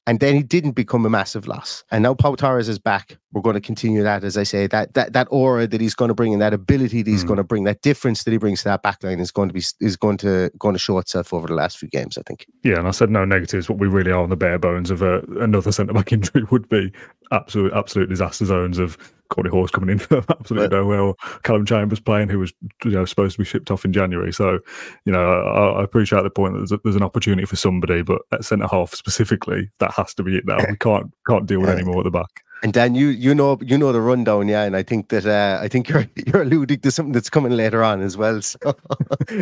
And 0.06 0.20
then 0.20 0.34
he 0.34 0.42
didn't 0.42 0.73
become 0.73 1.06
a 1.06 1.11
massive 1.11 1.46
loss. 1.46 1.82
And 1.90 2.02
now 2.02 2.12
Pau 2.12 2.34
Torres 2.34 2.68
is 2.68 2.78
back. 2.78 3.16
We're 3.32 3.40
going 3.40 3.54
to 3.54 3.61
continue 3.61 4.02
that, 4.02 4.23
as 4.23 4.37
I 4.37 4.42
say, 4.42 4.66
that 4.66 4.94
that 4.94 5.14
that 5.14 5.26
aura 5.30 5.66
that 5.66 5.80
he's 5.80 5.94
going 5.94 6.08
to 6.08 6.14
bring 6.14 6.32
and 6.32 6.42
that 6.42 6.52
ability 6.52 7.02
that 7.02 7.11
he's 7.11 7.25
mm. 7.25 7.28
going 7.28 7.38
to 7.38 7.44
bring, 7.44 7.64
that 7.64 7.80
difference 7.80 8.25
that 8.25 8.30
he 8.30 8.37
brings 8.37 8.61
to 8.61 8.64
that 8.64 8.82
backline 8.82 9.18
is 9.18 9.30
going 9.30 9.49
to 9.49 9.54
be 9.54 9.62
is 9.80 9.96
going 9.96 10.18
to 10.18 10.50
going 10.58 10.75
to 10.75 10.78
show 10.78 10.99
itself 10.99 11.32
over 11.32 11.46
the 11.46 11.54
last 11.54 11.78
few 11.78 11.88
games, 11.88 12.18
I 12.18 12.23
think. 12.23 12.46
Yeah, 12.62 12.78
and 12.78 12.87
I 12.87 12.90
said 12.90 13.11
no 13.11 13.25
negatives. 13.25 13.68
What 13.68 13.78
we 13.78 13.88
really 13.88 14.12
are 14.12 14.23
on 14.23 14.30
the 14.30 14.37
bare 14.37 14.58
bones 14.58 14.90
of 14.90 15.00
a, 15.00 15.20
another 15.40 15.73
centre 15.73 15.94
back 15.94 16.12
injury 16.12 16.44
would 16.50 16.68
be 16.68 16.92
absolute 17.33 17.73
absolute 17.73 18.09
disaster 18.09 18.45
zones 18.45 18.78
of 18.78 18.97
Kortney 19.31 19.50
Hause 19.50 19.71
coming 19.71 19.90
in 19.90 19.99
for 20.00 20.19
absolutely 20.28 20.69
but, 20.69 20.76
nowhere, 20.76 21.00
or 21.00 21.14
Callum 21.43 21.66
Chambers 21.66 22.00
playing, 22.00 22.28
who 22.28 22.38
was 22.38 22.52
you 22.85 22.93
know 22.93 23.04
supposed 23.04 23.37
to 23.37 23.38
be 23.38 23.45
shipped 23.45 23.71
off 23.71 23.85
in 23.85 23.93
January. 23.93 24.33
So, 24.33 24.61
you 25.04 25.12
know, 25.12 25.43
I, 25.43 25.81
I 25.81 25.85
appreciate 25.85 26.23
the 26.23 26.31
point 26.31 26.54
that 26.54 26.61
there's, 26.61 26.73
a, 26.73 26.81
there's, 26.85 26.97
an 26.97 27.02
opportunity 27.02 27.47
for 27.47 27.57
somebody, 27.57 28.02
but 28.02 28.23
at 28.33 28.45
centre 28.45 28.69
half 28.71 28.95
specifically, 28.95 29.71
that 29.78 29.93
has 29.93 30.14
to 30.14 30.23
be 30.23 30.37
it 30.37 30.47
now. 30.47 30.59
We 30.69 30.76
can't 30.76 31.12
can't 31.26 31.47
deal 31.47 31.61
with 31.61 31.71
any 31.71 31.85
more 31.85 31.99
at 31.99 32.04
the 32.04 32.11
back. 32.11 32.44
And 32.64 32.73
Dan, 32.73 32.94
you 32.94 33.09
you 33.09 33.35
know 33.35 33.59
you 33.61 33.76
know 33.76 33.92
the 33.92 34.00
rundown, 34.00 34.49
yeah, 34.49 34.62
and 34.62 34.75
I 34.75 34.83
think 34.83 35.11
that 35.11 35.26
uh, 35.26 35.62
I 35.62 35.68
think 35.68 35.87
you're 35.90 36.06
you're 36.26 36.40
alluding 36.40 36.80
to 36.80 36.90
something 36.90 37.12
that's 37.12 37.28
coming 37.28 37.52
later 37.52 37.85
on 37.85 38.00
as 38.00 38.16
well. 38.16 38.40
So 38.40 38.59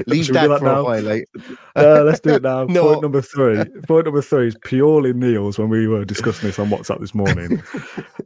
leave 0.08 0.26
that, 0.32 0.48
that, 0.48 0.58
for 0.58 0.64
now? 0.64 0.80
a 0.80 0.84
while. 0.84 1.02
Like. 1.02 1.28
uh, 1.76 2.02
let's 2.02 2.18
do 2.18 2.30
it 2.30 2.42
now. 2.42 2.64
no. 2.64 2.88
Point 2.88 3.02
number 3.02 3.22
three. 3.22 3.64
Point 3.86 4.06
number 4.06 4.22
three 4.22 4.48
is 4.48 4.56
purely 4.64 5.12
Neil's 5.12 5.56
when 5.56 5.68
we 5.68 5.86
were 5.86 6.04
discussing 6.04 6.48
this 6.48 6.58
on 6.58 6.68
WhatsApp 6.68 6.98
this 6.98 7.14
morning. 7.14 7.62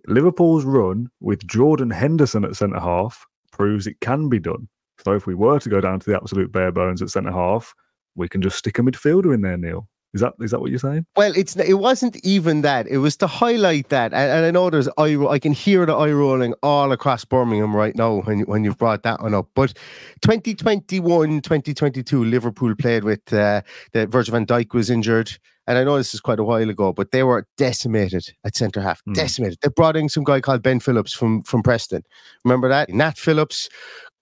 Liverpool's 0.06 0.64
run 0.64 1.10
with 1.20 1.46
Jordan 1.46 1.90
Henderson 1.90 2.42
at 2.46 2.56
centre 2.56 2.80
half 2.80 3.26
proves 3.52 3.86
it 3.86 4.00
can 4.00 4.30
be 4.30 4.38
done. 4.38 4.66
So 5.04 5.12
if 5.12 5.26
we 5.26 5.34
were 5.34 5.60
to 5.60 5.68
go 5.68 5.82
down 5.82 6.00
to 6.00 6.10
the 6.10 6.16
absolute 6.16 6.52
bare 6.52 6.72
bones 6.72 7.02
at 7.02 7.10
centre 7.10 7.32
half, 7.32 7.74
we 8.14 8.28
can 8.30 8.40
just 8.40 8.56
stick 8.56 8.78
a 8.78 8.82
midfielder 8.82 9.34
in 9.34 9.42
there, 9.42 9.58
Neil. 9.58 9.88
Is 10.14 10.20
that 10.20 10.34
is 10.40 10.50
that 10.52 10.60
what 10.60 10.70
you're 10.70 10.78
saying? 10.78 11.04
Well, 11.16 11.32
it's 11.36 11.56
it 11.56 11.74
wasn't 11.74 12.16
even 12.24 12.62
that. 12.62 12.86
It 12.86 12.98
was 12.98 13.16
to 13.18 13.26
highlight 13.26 13.90
that, 13.90 14.14
and, 14.14 14.30
and 14.30 14.46
I 14.46 14.50
know 14.50 14.70
there's 14.70 14.88
eye. 14.96 15.16
I 15.28 15.38
can 15.38 15.52
hear 15.52 15.84
the 15.84 15.94
eye 15.94 16.12
rolling 16.12 16.54
all 16.62 16.92
across 16.92 17.24
Birmingham 17.24 17.76
right 17.76 17.94
now 17.94 18.20
when 18.22 18.40
when 18.40 18.64
you've 18.64 18.78
brought 18.78 19.02
that 19.02 19.20
one 19.20 19.34
up. 19.34 19.48
But 19.54 19.74
2021, 20.22 21.40
2022, 21.42 22.24
Liverpool 22.24 22.74
played 22.76 23.04
with 23.04 23.30
uh, 23.32 23.62
the 23.92 24.06
Virgil 24.06 24.32
Van 24.32 24.46
Dijk 24.46 24.72
was 24.72 24.90
injured. 24.90 25.36
And 25.68 25.76
I 25.76 25.84
know 25.84 25.96
this 25.96 26.14
is 26.14 26.20
quite 26.20 26.38
a 26.38 26.44
while 26.44 26.70
ago, 26.70 26.92
but 26.92 27.10
they 27.10 27.24
were 27.24 27.46
decimated 27.56 28.32
at 28.44 28.56
centre 28.56 28.80
half. 28.80 29.02
Mm. 29.04 29.14
Decimated. 29.14 29.58
They 29.62 29.68
brought 29.68 29.96
in 29.96 30.08
some 30.08 30.22
guy 30.22 30.40
called 30.40 30.62
Ben 30.62 30.80
Phillips 30.80 31.12
from 31.12 31.42
from 31.42 31.62
Preston. 31.62 32.02
Remember 32.44 32.68
that? 32.68 32.88
Nat 32.88 33.18
Phillips, 33.18 33.68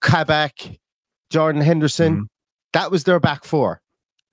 Kabak, 0.01 0.79
Jordan 1.29 1.61
Henderson. 1.61 2.21
Mm. 2.21 2.25
That 2.73 2.91
was 2.91 3.03
their 3.03 3.19
back 3.19 3.45
four. 3.45 3.81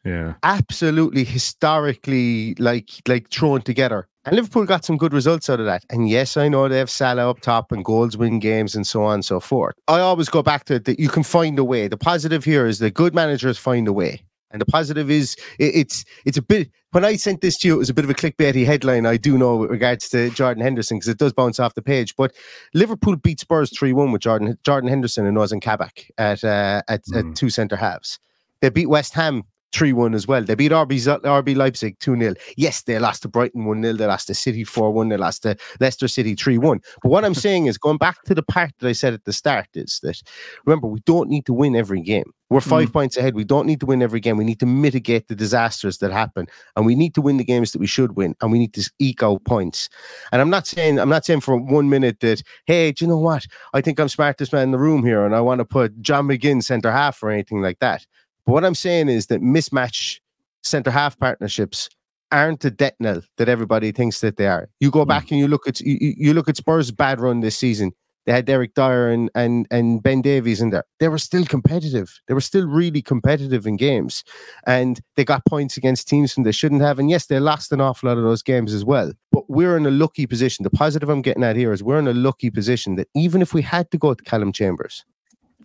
Yeah. 0.04 0.34
Absolutely 0.42 1.24
historically 1.24 2.54
like 2.56 2.90
like 3.06 3.30
thrown 3.30 3.62
together. 3.62 4.08
And 4.24 4.36
Liverpool 4.36 4.64
got 4.66 4.84
some 4.84 4.96
good 4.96 5.12
results 5.12 5.50
out 5.50 5.58
of 5.58 5.66
that. 5.66 5.84
And 5.90 6.08
yes, 6.08 6.36
I 6.36 6.48
know 6.48 6.68
they 6.68 6.78
have 6.78 6.90
Salah 6.90 7.28
up 7.28 7.40
top 7.40 7.72
and 7.72 7.84
goals 7.84 8.16
win 8.16 8.38
games 8.38 8.74
and 8.76 8.86
so 8.86 9.02
on 9.02 9.14
and 9.14 9.24
so 9.24 9.40
forth. 9.40 9.74
I 9.88 9.98
always 9.98 10.28
go 10.28 10.42
back 10.42 10.64
to 10.66 10.78
that 10.78 11.00
you 11.00 11.08
can 11.08 11.24
find 11.24 11.58
a 11.58 11.64
way. 11.64 11.88
The 11.88 11.96
positive 11.96 12.44
here 12.44 12.66
is 12.66 12.78
that 12.78 12.94
good 12.94 13.14
managers 13.14 13.58
find 13.58 13.88
a 13.88 13.92
way. 13.92 14.22
And 14.52 14.60
the 14.60 14.66
positive 14.66 15.10
is 15.10 15.34
it, 15.58 15.74
it's 15.74 16.04
it's 16.24 16.36
a 16.36 16.42
bit 16.42 16.70
when 16.92 17.04
I 17.06 17.16
sent 17.16 17.40
this 17.40 17.56
to 17.58 17.68
you, 17.68 17.74
it 17.74 17.78
was 17.78 17.88
a 17.88 17.94
bit 17.94 18.04
of 18.04 18.10
a 18.10 18.14
clickbaity 18.14 18.66
headline, 18.66 19.06
I 19.06 19.16
do 19.16 19.38
know 19.38 19.56
with 19.56 19.70
regards 19.70 20.10
to 20.10 20.28
Jordan 20.30 20.62
Henderson, 20.62 20.98
because 20.98 21.08
it 21.08 21.16
does 21.16 21.32
bounce 21.32 21.58
off 21.58 21.74
the 21.74 21.80
page. 21.80 22.14
But 22.16 22.34
Liverpool 22.74 23.16
beat 23.16 23.40
Spurs 23.40 23.70
3-1 23.70 24.12
with 24.12 24.20
Jordan 24.20 24.58
Jordan 24.62 24.90
Henderson 24.90 25.26
and 25.26 25.38
Ozan 25.38 25.62
Kabak 25.62 26.10
at 26.18 26.44
uh, 26.44 26.82
at, 26.88 27.04
mm. 27.06 27.30
at 27.30 27.36
two 27.36 27.48
centre 27.48 27.76
halves. 27.76 28.18
They 28.60 28.68
beat 28.68 28.90
West 28.90 29.14
Ham 29.14 29.42
3 29.72 29.92
1 29.92 30.14
as 30.14 30.26
well. 30.26 30.42
They 30.42 30.54
beat 30.54 30.72
RB, 30.72 30.98
RB 31.22 31.56
Leipzig 31.56 31.98
2 31.98 32.18
0. 32.18 32.34
Yes, 32.56 32.82
they 32.82 32.98
lost 32.98 33.22
to 33.22 33.28
Brighton 33.28 33.64
1 33.64 33.82
0. 33.82 33.94
They 33.94 34.06
lost 34.06 34.26
to 34.28 34.34
City 34.34 34.64
4 34.64 34.92
1. 34.92 35.08
They 35.08 35.16
lost 35.16 35.42
to 35.42 35.56
Leicester 35.80 36.08
City 36.08 36.34
3 36.34 36.58
1. 36.58 36.80
But 37.02 37.08
what 37.08 37.24
I'm 37.24 37.34
saying 37.34 37.66
is, 37.66 37.78
going 37.78 37.98
back 37.98 38.22
to 38.24 38.34
the 38.34 38.42
part 38.42 38.72
that 38.78 38.88
I 38.88 38.92
said 38.92 39.14
at 39.14 39.24
the 39.24 39.32
start, 39.32 39.68
is 39.74 40.00
that 40.02 40.20
remember, 40.66 40.86
we 40.86 41.00
don't 41.00 41.28
need 41.28 41.46
to 41.46 41.52
win 41.52 41.76
every 41.76 42.02
game. 42.02 42.32
We're 42.52 42.60
five 42.60 42.90
mm. 42.90 42.92
points 42.92 43.16
ahead. 43.16 43.34
We 43.34 43.44
don't 43.44 43.66
need 43.66 43.80
to 43.80 43.86
win 43.86 44.02
every 44.02 44.20
game. 44.20 44.36
We 44.36 44.44
need 44.44 44.60
to 44.60 44.66
mitigate 44.66 45.28
the 45.28 45.34
disasters 45.34 45.98
that 45.98 46.12
happen, 46.12 46.46
and 46.76 46.84
we 46.84 46.94
need 46.94 47.14
to 47.14 47.22
win 47.22 47.38
the 47.38 47.44
games 47.44 47.72
that 47.72 47.78
we 47.78 47.86
should 47.86 48.14
win, 48.14 48.34
and 48.42 48.52
we 48.52 48.58
need 48.58 48.74
to 48.74 48.90
eke 48.98 49.22
out 49.22 49.42
points. 49.44 49.88
And 50.32 50.42
I'm 50.42 50.50
not 50.50 50.66
saying 50.66 50.98
I'm 50.98 51.08
not 51.08 51.24
saying 51.24 51.40
for 51.40 51.56
one 51.56 51.88
minute 51.88 52.20
that 52.20 52.42
hey, 52.66 52.92
do 52.92 53.06
you 53.06 53.08
know 53.08 53.18
what? 53.18 53.46
I 53.72 53.80
think 53.80 53.98
I'm 53.98 54.10
smartest 54.10 54.52
man 54.52 54.64
in 54.64 54.70
the 54.70 54.78
room 54.78 55.02
here, 55.02 55.24
and 55.24 55.34
I 55.34 55.40
want 55.40 55.60
to 55.60 55.64
put 55.64 55.98
John 56.02 56.28
McGinn 56.28 56.62
centre 56.62 56.92
half 56.92 57.22
or 57.22 57.30
anything 57.30 57.62
like 57.62 57.78
that. 57.78 58.06
But 58.46 58.52
what 58.52 58.64
I'm 58.64 58.74
saying 58.74 59.08
is 59.08 59.26
that 59.26 59.40
mismatch 59.40 60.20
centre 60.62 60.90
half 60.90 61.18
partnerships 61.18 61.88
aren't 62.30 62.60
the 62.60 62.70
death 62.70 62.94
knell 62.98 63.22
that 63.36 63.48
everybody 63.48 63.92
thinks 63.92 64.20
that 64.20 64.36
they 64.36 64.46
are. 64.46 64.68
You 64.80 64.90
go 64.90 65.02
hmm. 65.02 65.08
back 65.08 65.30
and 65.30 65.38
you 65.38 65.46
look 65.46 65.68
at 65.68 65.80
you, 65.80 66.14
you 66.16 66.34
look 66.34 66.48
at 66.48 66.56
Spurs' 66.56 66.90
bad 66.90 67.20
run 67.20 67.40
this 67.40 67.56
season. 67.56 67.92
They 68.24 68.30
had 68.30 68.48
Eric 68.48 68.74
Dier 68.74 69.10
and, 69.10 69.30
and 69.34 69.66
and 69.72 70.00
Ben 70.00 70.22
Davies 70.22 70.60
in 70.60 70.70
there. 70.70 70.84
They 71.00 71.08
were 71.08 71.18
still 71.18 71.44
competitive. 71.44 72.20
They 72.28 72.34
were 72.34 72.40
still 72.40 72.68
really 72.68 73.02
competitive 73.02 73.66
in 73.66 73.76
games, 73.76 74.22
and 74.64 75.00
they 75.16 75.24
got 75.24 75.44
points 75.44 75.76
against 75.76 76.06
teams 76.08 76.36
when 76.36 76.44
they 76.44 76.52
shouldn't 76.52 76.82
have. 76.82 77.00
And 77.00 77.10
yes, 77.10 77.26
they 77.26 77.40
lost 77.40 77.72
an 77.72 77.80
awful 77.80 78.08
lot 78.08 78.18
of 78.18 78.24
those 78.24 78.42
games 78.42 78.72
as 78.72 78.84
well. 78.84 79.12
But 79.32 79.50
we're 79.50 79.76
in 79.76 79.86
a 79.86 79.90
lucky 79.90 80.26
position. 80.26 80.62
The 80.62 80.70
positive 80.70 81.08
I'm 81.08 81.22
getting 81.22 81.42
at 81.42 81.56
here 81.56 81.72
is 81.72 81.82
we're 81.82 81.98
in 81.98 82.06
a 82.06 82.14
lucky 82.14 82.48
position 82.48 82.94
that 82.94 83.08
even 83.16 83.42
if 83.42 83.54
we 83.54 83.62
had 83.62 83.90
to 83.90 83.98
go 83.98 84.14
to 84.14 84.22
Callum 84.22 84.52
Chambers, 84.52 85.04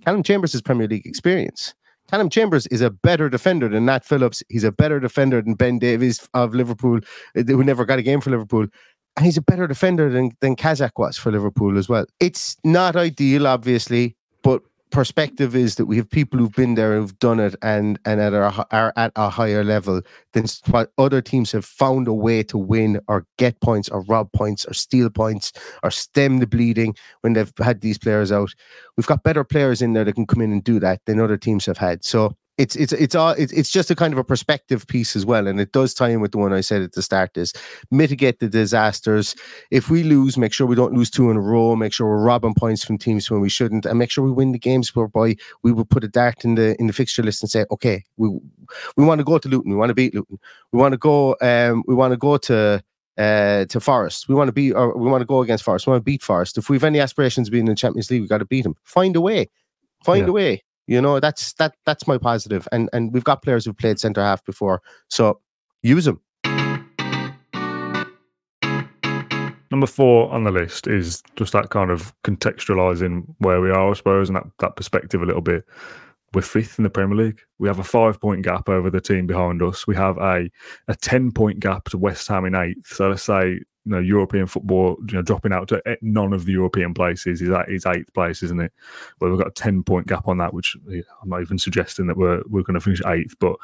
Callum 0.03 0.23
Chambers 0.23 0.53
has 0.53 0.61
Premier 0.63 0.87
League 0.87 1.05
experience. 1.05 1.75
Callum 2.09 2.29
Chambers 2.29 2.67
is 2.67 2.81
a 2.81 2.89
better 2.89 3.29
defender 3.29 3.69
than 3.69 3.85
Nat 3.85 4.05
Phillips. 4.05 4.41
He's 4.49 4.63
a 4.63 4.71
better 4.71 4.99
defender 4.99 5.41
than 5.41 5.55
Ben 5.55 5.77
Davies 5.77 6.27
of 6.33 6.55
Liverpool, 6.55 6.99
uh, 7.37 7.43
who 7.43 7.63
never 7.63 7.85
got 7.85 7.99
a 7.99 8.01
game 8.01 8.21
for 8.21 8.31
Liverpool. 8.31 8.65
And 9.15 9.25
he's 9.25 9.37
a 9.37 9.41
better 9.41 9.67
defender 9.67 10.09
than, 10.09 10.31
than 10.41 10.55
Kazak 10.55 10.91
was 10.97 11.17
for 11.17 11.31
Liverpool 11.31 11.77
as 11.77 11.89
well. 11.89 12.05
It's 12.19 12.55
not 12.63 12.95
ideal, 12.95 13.47
obviously, 13.47 14.16
perspective 14.89 15.55
is 15.55 15.75
that 15.75 15.85
we 15.85 15.97
have 15.97 16.09
people 16.09 16.39
who've 16.39 16.53
been 16.53 16.75
there 16.75 16.95
who've 16.97 17.17
done 17.19 17.39
it 17.39 17.55
and 17.61 17.99
and 18.05 18.19
at 18.19 18.33
are, 18.33 18.65
are 18.71 18.93
at 18.95 19.11
a 19.15 19.29
higher 19.29 19.63
level 19.63 20.01
than 20.33 20.45
what 20.67 20.91
other 20.97 21.21
teams 21.21 21.51
have 21.51 21.65
found 21.65 22.07
a 22.07 22.13
way 22.13 22.43
to 22.43 22.57
win 22.57 22.99
or 23.07 23.25
get 23.37 23.59
points 23.61 23.89
or 23.89 24.01
rob 24.03 24.31
points 24.31 24.65
or 24.65 24.73
steal 24.73 25.09
points 25.09 25.51
or 25.83 25.91
stem 25.91 26.37
the 26.39 26.47
bleeding 26.47 26.95
when 27.21 27.33
they've 27.33 27.51
had 27.57 27.81
these 27.81 27.97
players 27.97 28.31
out. 28.31 28.53
We've 28.95 29.07
got 29.07 29.23
better 29.23 29.43
players 29.43 29.81
in 29.81 29.93
there 29.93 30.05
that 30.05 30.13
can 30.13 30.27
come 30.27 30.41
in 30.41 30.51
and 30.51 30.63
do 30.63 30.79
that 30.79 31.01
than 31.05 31.19
other 31.19 31.37
teams 31.37 31.65
have 31.65 31.77
had. 31.77 32.03
So 32.03 32.35
it's 32.57 32.75
it's 32.75 32.91
it's 32.93 33.15
all 33.15 33.31
it's, 33.31 33.53
it's 33.53 33.69
just 33.69 33.91
a 33.91 33.95
kind 33.95 34.13
of 34.13 34.17
a 34.17 34.23
perspective 34.23 34.87
piece 34.87 35.15
as 35.15 35.25
well 35.25 35.47
and 35.47 35.59
it 35.59 35.71
does 35.71 35.93
tie 35.93 36.09
in 36.09 36.21
with 36.21 36.31
the 36.31 36.37
one 36.37 36.53
i 36.53 36.61
said 36.61 36.81
at 36.81 36.93
the 36.93 37.01
start 37.01 37.37
is 37.37 37.53
mitigate 37.91 38.39
the 38.39 38.49
disasters 38.49 39.35
if 39.71 39.89
we 39.89 40.03
lose 40.03 40.37
make 40.37 40.53
sure 40.53 40.65
we 40.65 40.75
don't 40.75 40.93
lose 40.93 41.09
two 41.09 41.29
in 41.29 41.37
a 41.37 41.41
row 41.41 41.75
make 41.75 41.93
sure 41.93 42.07
we're 42.07 42.23
robbing 42.23 42.55
points 42.55 42.83
from 42.83 42.97
teams 42.97 43.29
when 43.29 43.41
we 43.41 43.49
shouldn't 43.49 43.85
and 43.85 43.99
make 43.99 44.09
sure 44.09 44.23
we 44.23 44.31
win 44.31 44.51
the 44.51 44.59
games 44.59 44.95
whereby 44.95 45.35
we 45.63 45.71
will 45.71 45.85
put 45.85 46.03
a 46.03 46.07
dart 46.07 46.43
in 46.43 46.55
the 46.55 46.75
in 46.79 46.87
the 46.87 46.93
fixture 46.93 47.23
list 47.23 47.43
and 47.43 47.49
say 47.49 47.65
okay 47.71 48.03
we 48.17 48.29
we 48.95 49.05
want 49.05 49.19
to 49.19 49.25
go 49.25 49.37
to 49.37 49.47
luton 49.47 49.71
we 49.71 49.77
want 49.77 49.89
to 49.89 49.95
beat 49.95 50.15
luton 50.15 50.39
we 50.71 50.79
want 50.79 50.93
to 50.93 50.97
go 50.97 51.35
um 51.41 51.83
we 51.87 51.93
want 51.93 52.11
to 52.11 52.17
go 52.17 52.37
to 52.37 52.81
uh, 53.17 53.65
to 53.65 53.79
Forest. 53.79 54.29
We 54.29 54.35
want 54.35 54.47
to 54.47 54.51
be, 54.51 54.71
or 54.71 54.95
we 54.95 55.09
want 55.09 55.21
to 55.21 55.25
go 55.25 55.41
against 55.41 55.63
Forest. 55.63 55.87
We 55.87 55.91
want 55.91 56.01
to 56.01 56.05
beat 56.05 56.21
Forest. 56.21 56.55
If 56.55 56.69
we 56.69 56.75
have 56.75 56.83
any 56.83 56.99
aspirations 56.99 57.47
of 57.47 57.51
being 57.51 57.65
in 57.65 57.71
the 57.71 57.75
Champions 57.75 58.11
League, 58.11 58.21
we've 58.21 58.29
got 58.29 58.37
to 58.37 58.45
beat 58.45 58.61
them. 58.61 58.75
Find 58.83 59.15
a 59.15 59.21
way. 59.21 59.49
Find 60.03 60.25
yeah. 60.25 60.29
a 60.29 60.31
way. 60.31 60.63
You 60.87 61.01
know, 61.01 61.19
that's 61.19 61.53
that 61.53 61.75
that's 61.85 62.07
my 62.07 62.17
positive. 62.17 62.67
And 62.71 62.89
and 62.93 63.13
we've 63.13 63.23
got 63.23 63.43
players 63.43 63.65
who've 63.65 63.77
played 63.77 63.99
centre 63.99 64.21
half 64.23 64.43
before, 64.45 64.81
so 65.09 65.39
use 65.83 66.05
them. 66.05 66.21
Number 69.69 69.85
four 69.87 70.31
on 70.31 70.45
the 70.45 70.51
list 70.51 70.87
is 70.87 71.21
just 71.35 71.51
that 71.51 71.69
kind 71.71 71.91
of 71.91 72.13
contextualizing 72.23 73.25
where 73.39 73.59
we 73.59 73.69
are, 73.69 73.91
I 73.91 73.93
suppose, 73.93 74.29
and 74.29 74.37
that, 74.37 74.45
that 74.59 74.77
perspective 74.77 75.21
a 75.21 75.25
little 75.25 75.41
bit. 75.41 75.65
we're 76.33 76.41
fifth 76.41 76.77
in 76.77 76.83
the 76.83 76.89
Premier 76.89 77.17
League. 77.17 77.41
We 77.59 77.67
have 77.67 77.79
a 77.79 77.83
five 77.83 78.19
point 78.19 78.43
gap 78.43 78.69
over 78.69 78.89
the 78.89 79.01
team 79.01 79.27
behind 79.27 79.61
us. 79.61 79.87
We 79.87 79.95
have 79.95 80.17
a 80.17 80.49
a 80.87 80.95
ten 80.95 81.31
point 81.31 81.59
gap 81.59 81.85
to 81.89 81.97
West 81.97 82.27
Ham 82.27 82.45
in 82.45 82.55
eighth. 82.55 82.87
So 82.87 83.09
let's 83.09 83.23
say 83.23 83.59
you 83.87 83.95
know 83.95 83.99
European 83.99 84.47
football, 84.47 84.97
you 85.07 85.15
know, 85.15 85.21
dropping 85.21 85.53
out 85.53 85.69
to 85.69 85.81
none 86.01 86.33
of 86.33 86.45
the 86.45 86.51
European 86.51 86.93
places 86.93 87.41
is 87.41 87.53
his 87.67 87.85
eighth 87.85 88.13
place, 88.13 88.43
isn't 88.43 88.59
it? 88.59 88.73
Well, 89.19 89.31
we've 89.31 89.39
got 89.39 89.47
a 89.47 89.51
ten 89.51 89.81
point 89.81 90.07
gap 90.07 90.27
on 90.27 90.37
that, 90.39 90.53
which 90.53 90.75
I'm 90.85 91.29
not 91.29 91.41
even 91.41 91.57
suggesting 91.57 92.07
that 92.07 92.17
we're 92.17 92.41
we're 92.47 92.63
going 92.63 92.75
to 92.75 92.81
finish 92.81 93.01
eighth, 93.05 93.35
but 93.39 93.55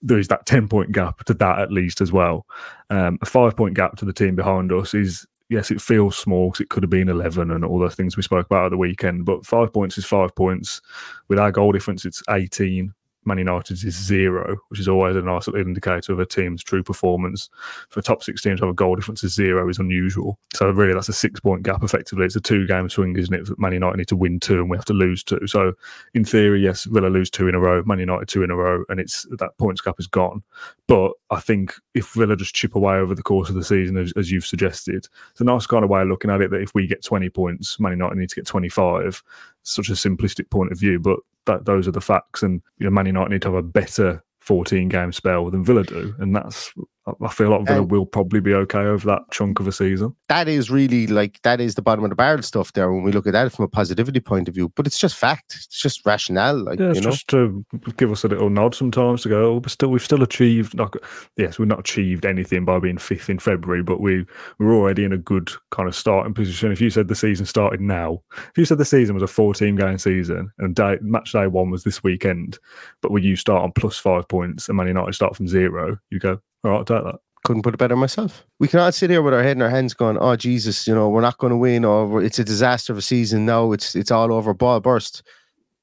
there 0.00 0.18
is 0.18 0.28
that 0.28 0.44
10 0.44 0.68
point 0.68 0.92
gap 0.92 1.24
to 1.24 1.32
that 1.32 1.60
at 1.60 1.72
least 1.72 2.02
as 2.02 2.12
well. 2.12 2.46
Um, 2.90 3.18
a 3.22 3.26
five 3.26 3.56
point 3.56 3.74
gap 3.74 3.96
to 3.96 4.04
the 4.04 4.12
team 4.12 4.36
behind 4.36 4.70
us 4.70 4.92
is 4.92 5.26
yes, 5.48 5.70
it 5.70 5.80
feels 5.80 6.16
small 6.16 6.50
because 6.50 6.60
it 6.60 6.68
could 6.68 6.82
have 6.82 6.90
been 6.90 7.08
11 7.08 7.50
and 7.50 7.64
all 7.64 7.78
those 7.78 7.94
things 7.94 8.16
we 8.16 8.22
spoke 8.22 8.46
about 8.46 8.66
at 8.66 8.70
the 8.70 8.76
weekend. 8.76 9.24
But 9.24 9.46
five 9.46 9.72
points 9.72 9.96
is 9.96 10.04
five 10.04 10.34
points. 10.34 10.82
With 11.28 11.38
our 11.38 11.50
goal 11.50 11.72
difference, 11.72 12.04
it's 12.04 12.22
18. 12.28 12.92
Man 13.24 13.38
United's 13.38 13.84
is 13.84 13.96
zero, 13.96 14.56
which 14.68 14.80
is 14.80 14.88
always 14.88 15.16
a 15.16 15.22
nice 15.22 15.46
little 15.46 15.66
indicator 15.66 16.12
of 16.12 16.20
a 16.20 16.26
team's 16.26 16.62
true 16.62 16.82
performance. 16.82 17.48
For 17.88 18.02
top 18.02 18.22
six 18.22 18.42
teams 18.42 18.60
to 18.60 18.66
have 18.66 18.72
a 18.72 18.74
goal 18.74 18.96
difference 18.96 19.22
of 19.22 19.30
zero 19.30 19.68
is 19.68 19.78
unusual. 19.78 20.38
So 20.54 20.70
really, 20.70 20.94
that's 20.94 21.08
a 21.08 21.12
six 21.12 21.40
point 21.40 21.62
gap. 21.62 21.82
Effectively, 21.82 22.24
it's 22.24 22.36
a 22.36 22.40
two 22.40 22.66
game 22.66 22.88
swing, 22.88 23.16
isn't 23.16 23.34
it? 23.34 23.58
Man 23.58 23.72
United 23.72 23.96
need 23.96 24.08
to 24.08 24.16
win 24.16 24.40
two, 24.40 24.60
and 24.60 24.70
we 24.70 24.76
have 24.76 24.84
to 24.86 24.92
lose 24.92 25.22
two. 25.22 25.46
So 25.46 25.72
in 26.14 26.24
theory, 26.24 26.62
yes, 26.62 26.84
Villa 26.84 27.08
lose 27.08 27.30
two 27.30 27.48
in 27.48 27.54
a 27.54 27.60
row, 27.60 27.82
Man 27.84 27.98
United 27.98 28.28
two 28.28 28.42
in 28.42 28.50
a 28.50 28.56
row, 28.56 28.84
and 28.88 29.00
it's 29.00 29.26
that 29.38 29.56
points 29.58 29.80
gap 29.80 29.98
is 29.98 30.06
gone. 30.06 30.42
But 30.86 31.12
I 31.30 31.40
think 31.40 31.74
if 31.94 32.12
Villa 32.12 32.36
just 32.36 32.54
chip 32.54 32.74
away 32.74 32.96
over 32.96 33.14
the 33.14 33.22
course 33.22 33.48
of 33.48 33.54
the 33.54 33.64
season, 33.64 33.96
as, 33.96 34.12
as 34.16 34.30
you've 34.30 34.46
suggested, 34.46 35.08
it's 35.30 35.40
a 35.40 35.44
nice 35.44 35.66
kind 35.66 35.84
of 35.84 35.90
way 35.90 36.02
of 36.02 36.08
looking 36.08 36.30
at 36.30 36.40
it. 36.40 36.50
That 36.50 36.60
if 36.60 36.74
we 36.74 36.86
get 36.86 37.02
twenty 37.02 37.30
points, 37.30 37.80
Man 37.80 37.92
United 37.92 38.16
need 38.16 38.28
to 38.28 38.36
get 38.36 38.46
twenty 38.46 38.68
five. 38.68 39.22
Such 39.66 39.88
a 39.88 39.92
simplistic 39.92 40.50
point 40.50 40.72
of 40.72 40.78
view, 40.78 41.00
but 41.00 41.18
that 41.46 41.64
those 41.64 41.88
are 41.88 41.92
the 41.92 42.00
facts. 42.00 42.42
And 42.42 42.62
you 42.78 42.84
know, 42.84 42.90
Man 42.90 43.06
United 43.06 43.30
need 43.30 43.42
to 43.42 43.48
have 43.48 43.56
a 43.56 43.62
better 43.62 44.22
14 44.40 44.88
game 44.88 45.12
spell 45.12 45.50
than 45.50 45.64
Villa 45.64 45.84
do, 45.84 46.14
and 46.18 46.34
that's 46.34 46.72
I 47.20 47.28
feel 47.28 47.50
like 47.50 47.66
Villa 47.66 47.82
will 47.82 48.06
probably 48.06 48.40
be 48.40 48.54
okay 48.54 48.78
over 48.78 49.06
that 49.08 49.22
chunk 49.30 49.60
of 49.60 49.68
a 49.68 49.72
season. 49.72 50.14
That 50.28 50.48
is 50.48 50.70
really 50.70 51.06
like 51.06 51.40
that 51.42 51.60
is 51.60 51.74
the 51.74 51.82
bottom 51.82 52.02
of 52.04 52.10
the 52.10 52.16
barrel 52.16 52.42
stuff 52.42 52.72
there 52.72 52.90
when 52.90 53.02
we 53.02 53.12
look 53.12 53.26
at 53.26 53.34
that 53.34 53.52
from 53.52 53.66
a 53.66 53.68
positivity 53.68 54.20
point 54.20 54.48
of 54.48 54.54
view. 54.54 54.72
But 54.74 54.86
it's 54.86 54.98
just 54.98 55.16
fact. 55.16 55.54
It's 55.54 55.66
just 55.66 56.06
rationale. 56.06 56.56
Like 56.56 56.80
yeah, 56.80 56.88
it's 56.88 57.00
you 57.00 57.04
know? 57.04 57.10
just 57.10 57.28
to 57.28 57.64
give 57.98 58.10
us 58.10 58.24
a 58.24 58.28
little 58.28 58.48
nod 58.48 58.74
sometimes 58.74 59.22
to 59.22 59.28
go, 59.28 59.54
oh, 59.54 59.60
but 59.60 59.70
still 59.70 59.90
we've 59.90 60.02
still 60.02 60.22
achieved 60.22 60.78
like 60.78 60.94
yes, 61.36 61.58
we've 61.58 61.68
not 61.68 61.80
achieved 61.80 62.24
anything 62.24 62.64
by 62.64 62.78
being 62.78 62.96
fifth 62.96 63.28
in 63.28 63.38
February, 63.38 63.82
but 63.82 64.00
we 64.00 64.24
we're 64.58 64.74
already 64.74 65.04
in 65.04 65.12
a 65.12 65.18
good 65.18 65.50
kind 65.72 65.88
of 65.88 65.94
starting 65.94 66.32
position. 66.32 66.72
If 66.72 66.80
you 66.80 66.88
said 66.88 67.08
the 67.08 67.14
season 67.14 67.44
started 67.44 67.82
now, 67.82 68.22
if 68.32 68.56
you 68.56 68.64
said 68.64 68.78
the 68.78 68.84
season 68.86 69.14
was 69.14 69.22
a 69.22 69.28
14 69.28 69.76
game 69.76 69.98
season 69.98 70.50
and 70.58 70.74
day, 70.74 70.96
match 71.02 71.32
day 71.32 71.48
one 71.48 71.70
was 71.70 71.84
this 71.84 72.02
weekend, 72.02 72.58
but 73.02 73.10
when 73.10 73.22
you 73.22 73.36
start 73.36 73.62
on 73.62 73.72
plus 73.72 73.98
five 73.98 74.26
points 74.26 74.68
and 74.68 74.78
Man 74.78 74.86
United 74.86 75.14
start 75.14 75.36
from 75.36 75.48
zero, 75.48 75.98
you 76.10 76.18
go, 76.18 76.40
all 76.64 76.70
right, 76.70 76.78
I'll 76.78 76.84
take 76.84 77.04
that 77.04 77.20
couldn't 77.44 77.62
put 77.62 77.74
it 77.74 77.78
better 77.78 77.94
myself. 77.94 78.44
We 78.58 78.68
cannot 78.68 78.94
sit 78.94 79.10
here 79.10 79.22
with 79.22 79.34
our 79.34 79.42
head 79.42 79.56
in 79.56 79.62
our 79.62 79.70
hands 79.70 79.94
going, 79.94 80.18
"Oh 80.18 80.34
Jesus, 80.34 80.88
you 80.88 80.94
know, 80.94 81.08
we're 81.08 81.20
not 81.20 81.38
going 81.38 81.50
to 81.52 81.56
win, 81.56 81.84
or 81.84 82.22
it's 82.22 82.38
a 82.38 82.44
disaster 82.44 82.92
of 82.92 82.98
a 82.98 83.02
season. 83.02 83.46
No, 83.46 83.72
it's 83.72 83.94
it's 83.94 84.10
all 84.10 84.32
over, 84.32 84.52
ball 84.54 84.80
burst." 84.80 85.22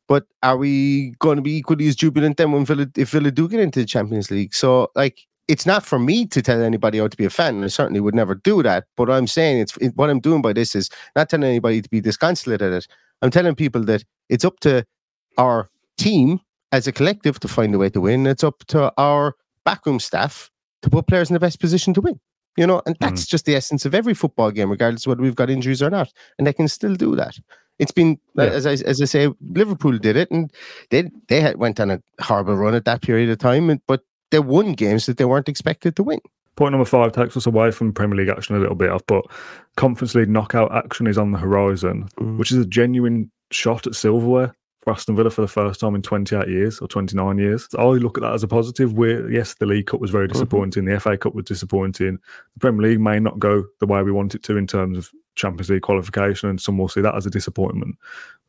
But 0.07 0.25
are 0.43 0.57
we 0.57 1.11
going 1.19 1.37
to 1.37 1.41
be 1.41 1.55
equally 1.57 1.87
as 1.87 1.95
jubilant 1.95 2.35
then 2.37 2.51
when 2.51 2.65
Villa, 2.65 2.87
if 2.97 3.11
Villa 3.11 3.31
do 3.31 3.47
get 3.47 3.61
into 3.61 3.79
the 3.79 3.85
Champions 3.85 4.29
League? 4.29 4.53
So, 4.53 4.89
like, 4.93 5.25
it's 5.47 5.65
not 5.65 5.85
for 5.85 5.99
me 5.99 6.25
to 6.25 6.41
tell 6.41 6.61
anybody 6.61 6.97
how 6.97 7.07
to 7.07 7.15
be 7.15 7.23
a 7.23 7.29
fan, 7.29 7.63
I 7.63 7.67
certainly 7.67 8.01
would 8.01 8.15
never 8.15 8.35
do 8.35 8.61
that. 8.63 8.85
But 8.97 9.09
I'm 9.09 9.27
saying 9.27 9.59
it's 9.59 9.77
it, 9.77 9.93
what 9.95 10.09
I'm 10.09 10.19
doing 10.19 10.41
by 10.41 10.53
this 10.53 10.75
is 10.75 10.89
not 11.15 11.29
telling 11.29 11.47
anybody 11.47 11.81
to 11.81 11.89
be 11.89 12.01
disconsolate 12.01 12.61
at 12.61 12.73
it. 12.73 12.87
I'm 13.21 13.31
telling 13.31 13.55
people 13.55 13.83
that 13.85 14.03
it's 14.29 14.43
up 14.43 14.59
to 14.61 14.85
our 15.37 15.69
team 15.97 16.41
as 16.71 16.87
a 16.87 16.91
collective 16.91 17.39
to 17.41 17.47
find 17.47 17.73
a 17.75 17.77
way 17.77 17.89
to 17.91 18.01
win. 18.01 18.25
It's 18.27 18.43
up 18.43 18.65
to 18.69 18.91
our 18.97 19.35
backroom 19.63 19.99
staff 19.99 20.50
to 20.81 20.89
put 20.89 21.07
players 21.07 21.29
in 21.29 21.33
the 21.33 21.39
best 21.39 21.59
position 21.59 21.93
to 21.93 22.01
win. 22.01 22.19
You 22.57 22.67
know, 22.67 22.81
and 22.85 22.97
that's 22.99 23.25
mm. 23.25 23.29
just 23.29 23.45
the 23.45 23.55
essence 23.55 23.85
of 23.85 23.95
every 23.95 24.13
football 24.13 24.51
game, 24.51 24.69
regardless 24.69 25.05
of 25.05 25.11
whether 25.11 25.21
we've 25.21 25.35
got 25.35 25.49
injuries 25.49 25.81
or 25.81 25.89
not. 25.89 26.11
And 26.37 26.45
they 26.45 26.51
can 26.51 26.67
still 26.67 26.95
do 26.95 27.15
that. 27.15 27.39
It's 27.79 27.93
been, 27.93 28.19
yeah. 28.35 28.43
as 28.43 28.67
I 28.67 28.73
as 28.73 29.01
I 29.01 29.05
say, 29.05 29.29
Liverpool 29.53 29.97
did 29.97 30.17
it, 30.17 30.29
and 30.31 30.51
they 30.89 31.09
they 31.29 31.39
had, 31.39 31.57
went 31.57 31.79
on 31.79 31.91
a 31.91 32.01
horrible 32.19 32.55
run 32.55 32.75
at 32.75 32.85
that 32.85 33.01
period 33.01 33.29
of 33.29 33.37
time, 33.37 33.69
and, 33.69 33.81
but 33.87 34.03
they 34.31 34.39
won 34.39 34.73
games 34.73 35.05
that 35.05 35.17
they 35.17 35.25
weren't 35.25 35.49
expected 35.49 35.95
to 35.95 36.03
win. 36.03 36.19
Point 36.57 36.73
number 36.73 36.85
five 36.85 37.13
takes 37.13 37.37
us 37.37 37.47
away 37.47 37.71
from 37.71 37.93
Premier 37.93 38.17
League 38.17 38.29
action 38.29 38.55
a 38.55 38.59
little 38.59 38.75
bit. 38.75 38.91
I've 38.91 39.07
put 39.07 39.25
Conference 39.77 40.13
League 40.13 40.29
knockout 40.29 40.75
action 40.75 41.07
is 41.07 41.17
on 41.17 41.31
the 41.31 41.37
horizon, 41.37 42.09
mm. 42.19 42.37
which 42.37 42.51
is 42.51 42.57
a 42.57 42.65
genuine 42.65 43.31
shot 43.51 43.87
at 43.87 43.95
silverware 43.95 44.53
for 44.81 44.93
Aston 44.93 45.15
Villa 45.15 45.29
for 45.29 45.41
the 45.41 45.47
first 45.47 45.79
time 45.79 45.95
in 45.95 46.01
28 46.01 46.47
years 46.47 46.79
or 46.79 46.87
29 46.87 47.37
years. 47.37 47.67
So 47.69 47.79
I 47.79 47.97
look 47.97 48.17
at 48.17 48.21
that 48.21 48.33
as 48.33 48.43
a 48.43 48.47
positive. 48.47 48.93
We're, 48.93 49.29
yes, 49.31 49.53
the 49.55 49.65
League 49.65 49.87
Cup 49.87 50.01
was 50.01 50.09
very 50.09 50.27
mm-hmm. 50.27 50.33
disappointing. 50.33 50.83
Mm-hmm. 50.83 50.93
The 50.93 50.99
FA 50.99 51.17
Cup 51.17 51.35
was 51.35 51.45
disappointing. 51.45 52.17
The 52.55 52.59
Premier 52.59 52.89
League 52.89 52.99
may 52.99 53.19
not 53.19 53.39
go 53.39 53.63
the 53.79 53.85
way 53.85 54.01
we 54.01 54.11
want 54.11 54.35
it 54.35 54.43
to 54.43 54.57
in 54.57 54.67
terms 54.67 54.97
of 54.97 55.11
Champions 55.35 55.69
League 55.69 55.83
qualification, 55.83 56.49
and 56.49 56.59
some 56.59 56.77
will 56.77 56.89
see 56.89 57.01
that 57.01 57.15
as 57.15 57.25
a 57.25 57.29
disappointment. 57.29 57.95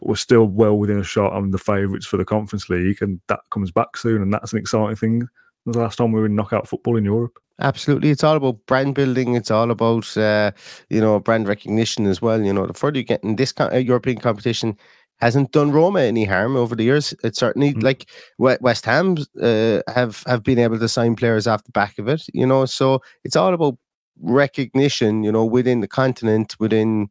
But 0.01 0.09
we're 0.09 0.16
still 0.16 0.47
well 0.47 0.79
within 0.79 0.99
a 0.99 1.05
shot 1.05 1.33
on 1.33 1.51
the 1.51 1.59
favourites 1.59 2.07
for 2.07 2.16
the 2.16 2.25
Conference 2.25 2.68
League, 2.68 3.03
and 3.03 3.21
that 3.29 3.40
comes 3.51 3.71
back 3.71 3.97
soon, 3.97 4.23
and 4.23 4.33
that's 4.33 4.53
an 4.53 4.59
exciting 4.59 4.97
thing. 4.97 5.29
The 5.66 5.79
last 5.79 5.97
time 5.97 6.12
we 6.12 6.21
were 6.21 6.27
in 6.27 6.35
knockout 6.35 6.66
football 6.66 6.97
in 6.97 7.05
Europe. 7.05 7.38
Absolutely, 7.61 8.11
it's 8.11 8.25
all 8.25 8.37
about 8.37 8.64
brand 8.66 8.95
building. 8.95 9.37
It's 9.37 9.51
all 9.51 9.71
about 9.71 10.16
uh, 10.16 10.51
you 10.90 11.01
know 11.01 11.21
brand 11.21 11.47
recognition 11.47 12.07
as 12.07 12.21
well. 12.21 12.42
You 12.42 12.53
know, 12.53 12.66
the 12.66 12.75
further 12.75 12.99
you 12.99 13.05
get 13.05 13.23
in 13.23 13.37
this 13.37 13.55
uh, 13.61 13.77
European 13.77 14.18
competition, 14.18 14.77
hasn't 15.22 15.52
done 15.52 15.70
Roma 15.70 16.00
any 16.00 16.24
harm 16.24 16.56
over 16.56 16.74
the 16.74 16.82
years. 16.82 17.14
It's 17.22 17.38
certainly 17.38 17.74
mm. 17.74 17.82
like 17.82 18.11
West 18.38 18.85
Ham 18.87 19.16
uh, 19.40 19.80
have 19.87 20.24
have 20.26 20.42
been 20.42 20.58
able 20.58 20.80
to 20.80 20.88
sign 20.88 21.14
players 21.14 21.46
off 21.46 21.62
the 21.62 21.70
back 21.70 21.96
of 22.00 22.08
it, 22.08 22.22
you 22.35 22.44
know. 22.44 22.66
So 22.66 23.00
it's 23.22 23.37
all 23.37 23.54
about 23.54 23.78
recognition, 24.20 25.22
you 25.22 25.30
know, 25.30 25.44
within 25.44 25.78
the 25.80 25.87
continent, 25.87 26.56
within 26.58 27.08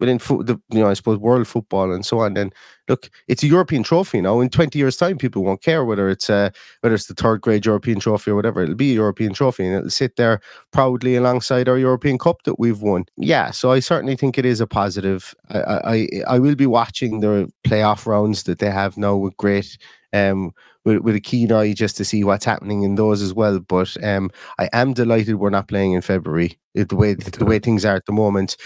within 0.00 0.18
fo- 0.18 0.42
the 0.42 0.60
you 0.70 0.80
know 0.80 0.88
I 0.88 0.94
suppose 0.94 1.18
world 1.18 1.46
football 1.46 1.92
and 1.92 2.04
so 2.04 2.20
on. 2.20 2.34
Then 2.34 2.50
look, 2.88 3.10
it's 3.28 3.42
a 3.42 3.46
European 3.46 3.82
trophy 3.82 4.20
now. 4.20 4.40
In 4.40 4.48
twenty 4.48 4.78
years' 4.78 4.96
time, 4.96 5.18
people 5.18 5.44
won't 5.44 5.62
care 5.62 5.84
whether 5.84 6.08
it's 6.08 6.28
uh, 6.28 6.50
whether 6.80 6.94
it's 6.94 7.06
the 7.06 7.14
third 7.14 7.40
grade 7.40 7.66
European 7.66 8.00
trophy 8.00 8.30
or 8.30 8.34
whatever. 8.34 8.62
It'll 8.62 8.74
be 8.74 8.92
a 8.92 8.94
European 8.94 9.32
trophy, 9.32 9.66
and 9.66 9.76
it'll 9.76 9.90
sit 9.90 10.16
there 10.16 10.40
proudly 10.72 11.16
alongside 11.16 11.68
our 11.68 11.78
European 11.78 12.18
Cup 12.18 12.42
that 12.44 12.58
we've 12.58 12.82
won. 12.82 13.04
Yeah, 13.16 13.50
so 13.50 13.70
I 13.70 13.80
certainly 13.80 14.16
think 14.16 14.38
it 14.38 14.46
is 14.46 14.60
a 14.60 14.66
positive. 14.66 15.34
I 15.50 15.58
I, 15.58 16.08
I 16.36 16.38
will 16.38 16.56
be 16.56 16.66
watching 16.66 17.20
the 17.20 17.50
playoff 17.66 18.06
rounds 18.06 18.44
that 18.44 18.58
they 18.58 18.70
have 18.70 18.96
now 18.96 19.16
with 19.16 19.36
great 19.36 19.78
um, 20.12 20.52
with, 20.84 20.98
with 20.98 21.14
a 21.14 21.20
keen 21.20 21.52
eye 21.52 21.72
just 21.72 21.96
to 21.96 22.04
see 22.04 22.24
what's 22.24 22.44
happening 22.44 22.82
in 22.82 22.94
those 22.94 23.22
as 23.22 23.32
well. 23.32 23.58
But 23.60 23.96
um, 24.04 24.30
I 24.58 24.68
am 24.72 24.92
delighted 24.92 25.36
we're 25.36 25.50
not 25.50 25.68
playing 25.68 25.92
in 25.92 26.02
February. 26.02 26.58
The 26.74 26.96
way 26.96 27.14
the 27.14 27.44
way 27.44 27.58
things 27.58 27.84
are 27.84 27.96
at 27.96 28.06
the 28.06 28.12
moment, 28.12 28.56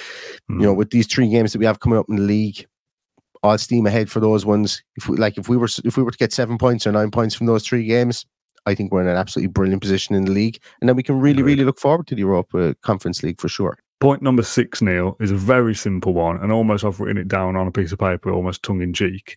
mm. 0.50 0.61
you 0.61 0.66
know, 0.66 0.74
mm. 0.74 0.78
with 0.78 0.90
these 0.90 1.07
three 1.07 1.28
games 1.28 1.52
that 1.52 1.59
we 1.59 1.66
have 1.66 1.81
coming 1.81 1.98
up 1.98 2.07
in 2.09 2.16
the 2.16 2.22
league, 2.22 2.66
all 3.42 3.59
steam 3.59 3.87
ahead 3.87 4.11
for 4.11 4.20
those 4.20 4.46
ones. 4.46 4.83
If 4.96 5.09
we 5.09 5.18
like, 5.18 5.37
if 5.37 5.48
we 5.48 5.57
were 5.57 5.68
if 5.85 5.96
we 5.96 6.02
were 6.02 6.11
to 6.11 6.18
get 6.18 6.33
seven 6.33 6.59
points 6.59 6.87
or 6.87 6.92
nine 6.92 7.11
points 7.11 7.35
from 7.35 7.46
those 7.46 7.66
three 7.66 7.85
games, 7.85 8.24
I 8.66 8.74
think 8.74 8.92
we're 8.92 9.02
in 9.02 9.09
an 9.09 9.16
absolutely 9.16 9.48
brilliant 9.48 9.83
position 9.83 10.14
in 10.14 10.24
the 10.24 10.33
league, 10.33 10.59
and 10.81 10.88
then 10.88 10.96
we 10.96 11.02
can 11.02 11.20
really, 11.20 11.42
really 11.42 11.64
look 11.64 11.78
forward 11.78 12.07
to 12.09 12.14
the 12.14 12.22
Europa 12.22 12.74
Conference 12.83 13.22
League 13.22 13.40
for 13.40 13.48
sure. 13.48 13.78
Point 14.00 14.22
number 14.22 14.42
six, 14.42 14.81
Neil, 14.81 15.16
is 15.20 15.33
a 15.33 15.37
very 15.37 15.74
simple 15.74 16.14
one, 16.14 16.37
and 16.37 16.52
almost 16.52 16.85
I've 16.85 17.00
written 17.00 17.18
it 17.18 17.28
down 17.28 17.57
on 17.57 17.66
a 17.66 17.72
piece 17.72 17.92
of 17.92 17.98
paper, 17.98 18.31
almost 18.31 18.62
tongue 18.62 18.81
in 18.81 18.94
cheek. 18.94 19.37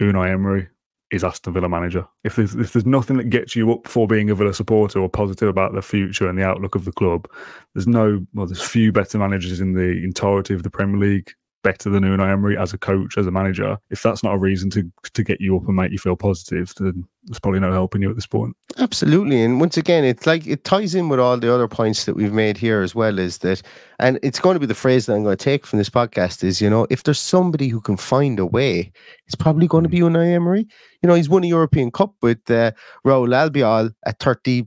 Unai 0.00 0.30
Emery 0.30 0.68
is 1.10 1.24
Aston 1.24 1.52
Villa 1.52 1.68
manager. 1.68 2.06
If 2.24 2.36
there's 2.36 2.54
if 2.54 2.72
there's 2.72 2.86
nothing 2.86 3.16
that 3.16 3.30
gets 3.30 3.56
you 3.56 3.72
up 3.72 3.86
for 3.86 4.06
being 4.06 4.30
a 4.30 4.34
Villa 4.34 4.52
supporter 4.52 5.00
or 5.00 5.08
positive 5.08 5.48
about 5.48 5.74
the 5.74 5.82
future 5.82 6.28
and 6.28 6.38
the 6.38 6.44
outlook 6.44 6.74
of 6.74 6.84
the 6.84 6.92
club, 6.92 7.28
there's 7.74 7.86
no 7.86 8.24
well, 8.34 8.46
there's 8.46 8.62
few 8.62 8.92
better 8.92 9.18
managers 9.18 9.60
in 9.60 9.72
the 9.72 10.02
entirety 10.04 10.54
of 10.54 10.62
the 10.62 10.70
Premier 10.70 10.98
League 10.98 11.32
better 11.68 11.90
than 11.90 12.02
Unai 12.02 12.32
Emery 12.32 12.56
as 12.56 12.72
a 12.72 12.78
coach, 12.78 13.18
as 13.18 13.26
a 13.26 13.30
manager, 13.30 13.76
if 13.90 14.02
that's 14.02 14.22
not 14.22 14.34
a 14.34 14.38
reason 14.38 14.70
to 14.70 14.90
to 15.12 15.22
get 15.22 15.38
you 15.38 15.54
up 15.54 15.66
and 15.66 15.76
make 15.76 15.92
you 15.92 15.98
feel 15.98 16.16
positive, 16.16 16.72
then 16.78 17.04
there's 17.24 17.38
probably 17.38 17.60
no 17.60 17.72
helping 17.72 18.00
you 18.00 18.08
at 18.08 18.16
this 18.16 18.26
point. 18.26 18.56
Absolutely. 18.78 19.42
And 19.42 19.60
once 19.60 19.76
again, 19.76 20.02
it's 20.02 20.26
like 20.26 20.46
it 20.46 20.64
ties 20.64 20.94
in 20.94 21.10
with 21.10 21.20
all 21.20 21.36
the 21.36 21.52
other 21.52 21.68
points 21.68 22.06
that 22.06 22.14
we've 22.14 22.32
made 22.32 22.56
here 22.56 22.80
as 22.80 22.94
well, 22.94 23.18
is 23.18 23.38
that 23.38 23.60
and 23.98 24.18
it's 24.22 24.40
going 24.40 24.54
to 24.54 24.60
be 24.60 24.66
the 24.66 24.74
phrase 24.74 25.04
that 25.06 25.14
I'm 25.14 25.24
going 25.24 25.36
to 25.36 25.44
take 25.44 25.66
from 25.66 25.78
this 25.78 25.90
podcast 25.90 26.42
is, 26.42 26.62
you 26.62 26.70
know, 26.70 26.86
if 26.88 27.02
there's 27.02 27.20
somebody 27.20 27.68
who 27.68 27.82
can 27.82 27.98
find 27.98 28.38
a 28.38 28.46
way, 28.46 28.90
it's 29.26 29.36
probably 29.36 29.66
going 29.66 29.84
to 29.84 29.90
be 29.90 30.00
Unai 30.00 30.32
Emery. 30.32 30.66
You 31.02 31.08
know, 31.08 31.14
he's 31.14 31.28
won 31.28 31.44
a 31.44 31.48
European 31.48 31.90
Cup 31.90 32.14
with 32.22 32.50
uh, 32.50 32.72
Raul 33.06 33.28
Albiol 33.28 33.92
at 34.06 34.18
30 34.20 34.66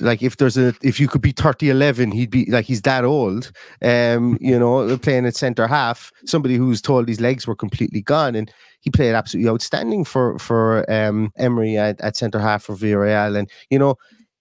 like 0.00 0.22
if 0.22 0.36
there's 0.36 0.56
a 0.56 0.74
if 0.82 0.98
you 0.98 1.08
could 1.08 1.20
be 1.20 1.32
30 1.32 1.70
11 1.70 2.10
he'd 2.10 2.30
be 2.30 2.44
like 2.46 2.66
he's 2.66 2.82
that 2.82 3.04
old 3.04 3.52
um 3.82 4.38
you 4.40 4.58
know 4.58 4.96
playing 4.98 5.26
at 5.26 5.36
center 5.36 5.66
half 5.66 6.12
somebody 6.24 6.56
who's 6.56 6.80
told 6.80 7.08
his 7.08 7.20
legs 7.20 7.46
were 7.46 7.56
completely 7.56 8.00
gone 8.00 8.34
and 8.34 8.52
he 8.80 8.90
played 8.90 9.14
absolutely 9.14 9.50
outstanding 9.50 10.04
for 10.04 10.38
for 10.38 10.90
um 10.90 11.32
emery 11.36 11.76
at, 11.76 12.00
at 12.00 12.16
center 12.16 12.38
half 12.38 12.62
for 12.64 12.74
villarreal 12.74 13.36
and 13.36 13.50
you 13.70 13.78
know 13.78 13.96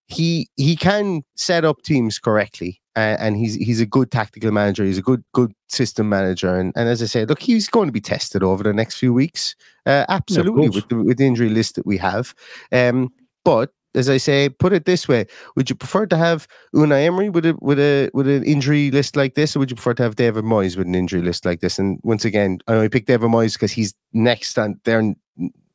he 0.10 0.50
he 0.56 0.76
can 0.76 1.22
set 1.36 1.64
up 1.64 1.84
teams 1.84 2.18
correctly, 2.18 2.82
uh, 2.96 3.16
and 3.20 3.38
he's 3.38 3.56
he's 3.56 3.80
a 3.80 3.86
good 3.86 4.12
tactical 4.12 4.52
manager. 4.52 4.84
He's 4.84 4.98
a 4.98 5.04
good 5.04 5.24
good 5.34 5.54
system 5.68 6.10
manager, 6.10 6.58
and, 6.58 6.74
and 6.76 6.90
as 6.90 7.02
I 7.04 7.06
said, 7.06 7.30
look, 7.30 7.42
he's 7.42 7.70
going 7.70 7.88
to 7.88 7.94
be 7.94 8.02
tested 8.02 8.44
over 8.44 8.64
the 8.64 8.74
next 8.74 8.98
few 8.98 9.14
weeks. 9.14 9.56
Uh, 9.86 10.06
absolutely, 10.10 10.64
yeah, 10.64 10.70
with 10.70 10.90
the 10.90 10.96
with 10.96 11.18
the 11.18 11.28
injury 11.28 11.50
list 11.50 11.76
that 11.76 11.86
we 11.86 11.98
have. 11.98 12.34
Um, 12.72 13.10
but 13.46 13.72
as 13.96 14.10
I 14.10 14.18
say, 14.18 14.50
put 14.50 14.74
it 14.74 14.86
this 14.86 15.08
way: 15.08 15.26
Would 15.56 15.70
you 15.70 15.76
prefer 15.76 16.06
to 16.08 16.18
have 16.18 16.48
Unai 16.76 17.06
Emery 17.06 17.30
with 17.30 17.46
a 17.46 17.58
with 17.62 17.80
a 17.80 18.10
with 18.14 18.28
an 18.28 18.44
injury 18.44 18.92
list 18.92 19.16
like 19.16 19.36
this, 19.36 19.56
or 19.56 19.60
would 19.60 19.70
you 19.70 19.76
prefer 19.76 19.94
to 19.96 20.04
have 20.04 20.16
David 20.16 20.44
Moyes 20.44 20.78
with 20.78 20.88
an 20.88 20.96
injury 20.96 21.22
list 21.22 21.46
like 21.46 21.62
this? 21.62 21.80
And 21.80 22.00
once 22.04 22.26
again, 22.26 22.60
I 22.68 22.74
only 22.74 22.90
picked 22.90 23.08
David 23.08 23.30
Moyes 23.30 23.54
because 23.54 23.72
he's 23.72 23.94
next 24.14 24.58
and 24.58 24.80
they're 24.84 25.00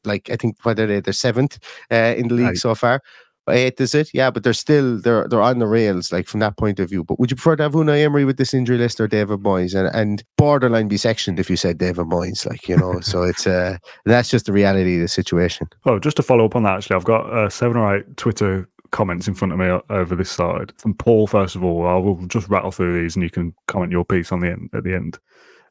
Like 0.05 0.31
I 0.31 0.37
think 0.37 0.59
they? 0.87 1.01
They're 1.01 1.13
seventh 1.13 1.59
uh, 1.91 2.15
in 2.17 2.29
the 2.29 2.35
league 2.35 2.47
right. 2.47 2.59
so 2.59 2.75
far. 2.75 3.01
Eighth 3.49 3.81
is 3.81 3.95
it? 3.95 4.11
Yeah, 4.15 4.31
but 4.31 4.43
they're 4.43 4.53
still 4.53 4.99
they're 4.99 5.29
they're 5.29 5.43
on 5.43 5.59
the 5.59 5.67
rails, 5.67 6.13
like 6.13 6.27
from 6.27 6.41
that 6.41 6.57
point 6.57 6.81
of 6.81 6.89
view. 6.89 7.05
But 7.05 7.21
would 7.21 7.31
you 7.31 7.37
prefer 7.37 7.57
to 7.57 7.63
have 7.65 7.73
Unai 7.73 8.03
Emery 8.03 8.25
with 8.25 8.39
this 8.39 8.55
injury 8.55 8.79
list 8.79 9.01
or 9.01 9.07
David 9.07 9.41
Moyes? 9.41 9.75
And 9.75 9.95
and 9.95 10.25
borderline 10.39 10.89
be 10.89 10.97
sectioned 10.97 11.39
if 11.39 11.51
you 11.51 11.57
said 11.57 11.79
David 11.79 12.07
Moyes, 12.07 12.47
like 12.49 12.69
you 12.69 12.77
know. 12.77 13.01
so 13.01 13.23
it's 13.23 13.47
uh 13.47 13.77
that's 14.07 14.31
just 14.31 14.47
the 14.47 14.53
reality 14.53 14.97
of 14.97 15.03
the 15.03 15.09
situation. 15.09 15.69
Oh, 15.85 15.99
just 15.99 16.17
to 16.17 16.23
follow 16.23 16.47
up 16.47 16.57
on 16.57 16.63
that, 16.63 16.77
actually, 16.77 16.97
I've 16.97 17.05
got 17.05 17.31
uh, 17.31 17.51
seven 17.51 17.77
or 17.77 17.97
eight 17.97 18.17
Twitter 18.17 18.69
comments 18.91 19.29
in 19.29 19.35
front 19.35 19.53
of 19.53 19.59
me 19.59 19.67
over 19.91 20.15
this 20.15 20.31
side. 20.31 20.73
From 20.79 20.95
Paul, 20.95 21.27
first 21.27 21.57
of 21.57 21.65
all, 21.65 21.87
I 21.87 21.97
will 21.97 22.25
just 22.27 22.49
rattle 22.49 22.71
through 22.71 23.03
these, 23.03 23.17
and 23.17 23.23
you 23.23 23.31
can 23.31 23.53
comment 23.67 23.93
your 23.93 24.05
piece 24.05 24.33
on 24.33 24.41
the 24.41 24.51
end 24.51 24.71
at 24.73 24.85
the 24.85 24.95
end. 24.95 25.19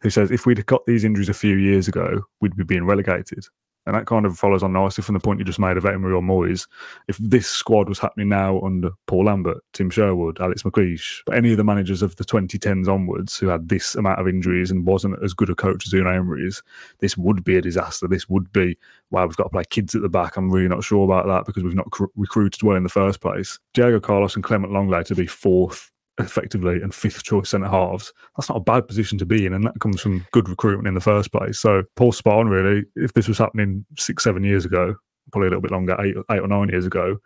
Who 0.02 0.10
says 0.10 0.30
if 0.30 0.46
we'd 0.46 0.66
got 0.66 0.86
these 0.86 1.06
injuries 1.06 1.30
a 1.30 1.34
few 1.34 1.56
years 1.56 1.88
ago, 1.88 2.22
we'd 2.42 2.58
be 2.58 2.66
being 2.66 2.86
relegated. 2.86 3.46
And 3.86 3.96
that 3.96 4.06
kind 4.06 4.26
of 4.26 4.38
follows 4.38 4.64
on 4.64 4.74
nicely 4.74 5.04
from 5.04 5.14
the 5.14 5.20
point 5.20 5.40
you 5.40 5.46
just 5.46 5.60
made 5.60 5.78
of 5.78 5.86
Emery 5.86 6.14
or 6.14 6.22
Moyes. 6.22 6.68
If 7.08 7.18
this 7.18 7.48
squad 7.48 7.90
was 7.90 8.00
happening 8.00 8.30
now 8.30 8.62
under 8.62 8.92
Paul 9.08 9.26
Lambert, 9.26 9.58
Tim 9.74 9.90
Sherwood, 9.90 10.40
Alex 10.40 10.64
McLeish, 10.64 11.22
but 11.26 11.36
any 11.36 11.52
of 11.52 11.58
the 11.58 11.64
managers 11.64 12.02
of 12.02 12.16
the 12.16 12.24
2010s 12.24 12.88
onwards 12.88 13.38
who 13.38 13.48
had 13.48 13.70
this 13.70 13.96
amount 13.96 14.20
of 14.20 14.28
injuries 14.28 14.72
and 14.72 14.86
wasn't 14.86 15.22
as 15.24 15.34
good 15.34 15.50
a 15.50 15.56
coach 15.56 15.86
as 15.86 15.94
Unai 15.94 16.16
Emery 16.16 16.46
is, 16.46 16.62
this 17.00 17.18
would 17.18 17.44
be 17.44 17.58
a 17.58 17.62
disaster. 17.62 18.08
This 18.08 18.30
would 18.30 18.52
be, 18.54 18.78
wow, 19.12 19.26
we've 19.26 19.36
got 19.36 19.46
to 19.46 19.50
play 19.50 19.64
kids 19.70 19.96
at 19.96 20.02
the 20.02 20.10
back. 20.10 20.38
I'm 20.38 20.50
really 20.50 20.70
not 20.70 20.84
sure 20.84 21.04
about 21.04 21.28
that 21.28 21.46
because 21.46 21.64
we've 21.64 21.76
not 21.76 21.92
cr- 21.92 22.06
recruited 22.16 22.64
well 22.64 22.78
in 22.78 22.84
the 22.84 22.90
first 22.90 23.22
place. 23.22 23.60
Diego 23.74 24.00
Carlos 24.00 24.36
and 24.36 24.44
Clement 24.44 24.72
Lenglet 24.72 25.06
to 25.08 25.16
be 25.16 25.28
fourth 25.28 25.92
effectively 26.20 26.82
and 26.82 26.94
fifth 26.94 27.24
choice 27.24 27.50
centre 27.50 27.68
halves. 27.68 28.14
That's 28.38 28.50
not 28.50 28.58
a 28.58 28.62
bad 28.62 28.88
position 28.88 29.18
to 29.20 29.26
be 29.26 29.46
in, 29.46 29.54
and 29.54 29.64
that 29.66 29.80
comes 29.80 30.02
from 30.02 30.26
good 30.32 30.50
recruitment 30.50 30.88
in 30.88 30.94
the 30.94 31.02
first 31.02 31.32
place. 31.32 31.60
So 31.60 31.84
Paul 31.96 32.12
Spawn, 32.12 32.48
really, 32.48 32.86
if 32.96 33.14
this 33.14 33.28
was 33.28 33.38
happening 33.38 33.86
six, 33.98 34.24
seven 34.24 34.44
years 34.44 34.66
ago, 34.66 34.96
probably 35.32 35.48
a 35.48 35.50
little 35.52 35.62
bit 35.62 35.72
longer, 35.72 35.96
eight, 36.02 36.16
eight 36.32 36.40
or 36.40 36.48
nine 36.48 36.70
years 36.70 36.86
ago, 36.86 37.18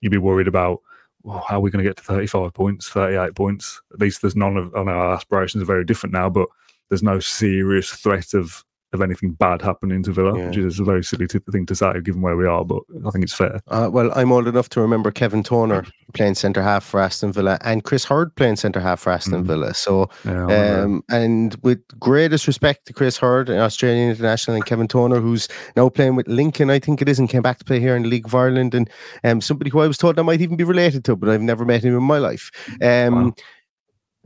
you'd 0.00 0.12
be 0.12 0.18
worried 0.18 0.48
about 0.48 0.80
well, 1.26 1.44
how 1.46 1.56
are 1.56 1.60
we 1.60 1.72
going 1.72 1.84
to 1.84 1.88
get 1.88 1.96
to 1.96 2.04
35 2.04 2.54
points, 2.54 2.88
38 2.88 3.34
points? 3.34 3.82
At 3.92 4.00
least 4.00 4.22
there's 4.22 4.36
none 4.36 4.56
of, 4.56 4.72
I 4.76 4.84
know 4.84 4.92
our 4.92 5.14
aspirations 5.14 5.60
are 5.60 5.66
very 5.66 5.84
different 5.84 6.12
now, 6.12 6.30
but 6.30 6.48
there's 6.88 7.02
no 7.02 7.18
serious 7.18 7.90
threat 7.90 8.32
of 8.32 8.64
of 8.92 9.02
anything 9.02 9.32
bad 9.32 9.62
happening 9.62 10.02
to 10.04 10.12
Villa, 10.12 10.38
yeah. 10.38 10.46
which 10.46 10.56
is 10.56 10.80
a 10.80 10.84
very 10.84 11.02
silly 11.02 11.26
thing 11.26 11.66
to 11.66 11.74
say 11.74 11.92
given 12.00 12.22
where 12.22 12.36
we 12.36 12.46
are, 12.46 12.64
but 12.64 12.82
I 13.06 13.10
think 13.10 13.24
it's 13.24 13.34
fair. 13.34 13.60
Uh, 13.68 13.88
well, 13.92 14.10
I'm 14.14 14.32
old 14.32 14.46
enough 14.48 14.68
to 14.70 14.80
remember 14.80 15.10
Kevin 15.10 15.42
Toner 15.42 15.84
playing 16.14 16.34
centre 16.34 16.62
half 16.62 16.84
for 16.84 17.00
Aston 17.00 17.32
Villa 17.32 17.58
and 17.62 17.84
Chris 17.84 18.04
Herd 18.04 18.34
playing 18.36 18.56
centre 18.56 18.80
half 18.80 19.00
for 19.00 19.10
Aston 19.10 19.44
mm. 19.44 19.46
Villa. 19.46 19.74
So, 19.74 20.08
yeah, 20.24 20.82
um, 20.82 21.02
and 21.10 21.56
with 21.62 21.80
greatest 21.98 22.46
respect 22.46 22.86
to 22.86 22.92
Chris 22.92 23.16
Herd, 23.16 23.48
an 23.48 23.58
Australian 23.58 24.10
international, 24.10 24.56
and 24.56 24.66
Kevin 24.66 24.88
Toner, 24.88 25.20
who's 25.20 25.48
now 25.76 25.88
playing 25.88 26.16
with 26.16 26.28
Lincoln, 26.28 26.70
I 26.70 26.78
think 26.78 27.02
it 27.02 27.08
is, 27.08 27.18
and 27.18 27.28
came 27.28 27.42
back 27.42 27.58
to 27.58 27.64
play 27.64 27.80
here 27.80 27.96
in 27.96 28.02
the 28.02 28.08
League 28.08 28.26
of 28.26 28.34
Ireland, 28.34 28.74
and 28.74 28.88
um, 29.24 29.40
somebody 29.40 29.70
who 29.70 29.80
I 29.80 29.86
was 29.86 29.98
told 29.98 30.18
I 30.18 30.22
might 30.22 30.40
even 30.40 30.56
be 30.56 30.64
related 30.64 31.04
to, 31.06 31.16
but 31.16 31.28
I've 31.28 31.42
never 31.42 31.64
met 31.64 31.84
him 31.84 31.96
in 31.96 32.02
my 32.02 32.18
life. 32.18 32.50
Um, 32.80 33.26
wow 33.26 33.34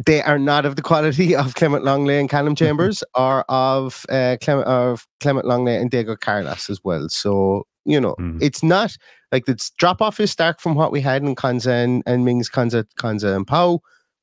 they 0.07 0.23
are 0.23 0.39
not 0.39 0.65
of 0.65 0.77
the 0.77 0.83
quality 0.83 1.35
of 1.37 1.55
Clement 1.55 1.85
Lenglet 1.85 2.21
and 2.21 2.31
Callum 2.31 2.55
Chambers 2.55 3.05
or 3.15 3.45
of 3.51 4.05
uh, 4.09 4.37
Clement 4.41 4.67
of 4.67 5.07
Clement 5.21 5.47
Lenglet 5.47 5.81
and 5.81 5.91
Diego 5.91 6.17
Carlos 6.17 6.71
as 6.71 6.81
well. 6.85 7.09
So 7.09 7.67
you 7.87 8.01
know, 8.01 8.15
mm. 8.21 8.41
it's 8.43 8.63
not 8.63 8.97
like 9.33 9.47
the 9.47 9.59
drop 9.79 10.03
off 10.03 10.21
is 10.21 10.31
stark 10.31 10.61
from 10.61 10.75
what 10.75 10.93
we 10.93 11.01
had 11.01 11.23
in 11.23 11.35
Konsa 11.35 11.83
and, 11.83 12.03
and 12.05 12.25
Mings, 12.25 12.51
Kanza, 12.51 12.85
Konsa 12.99 13.35
and 13.35 13.47
Pau 13.47 13.81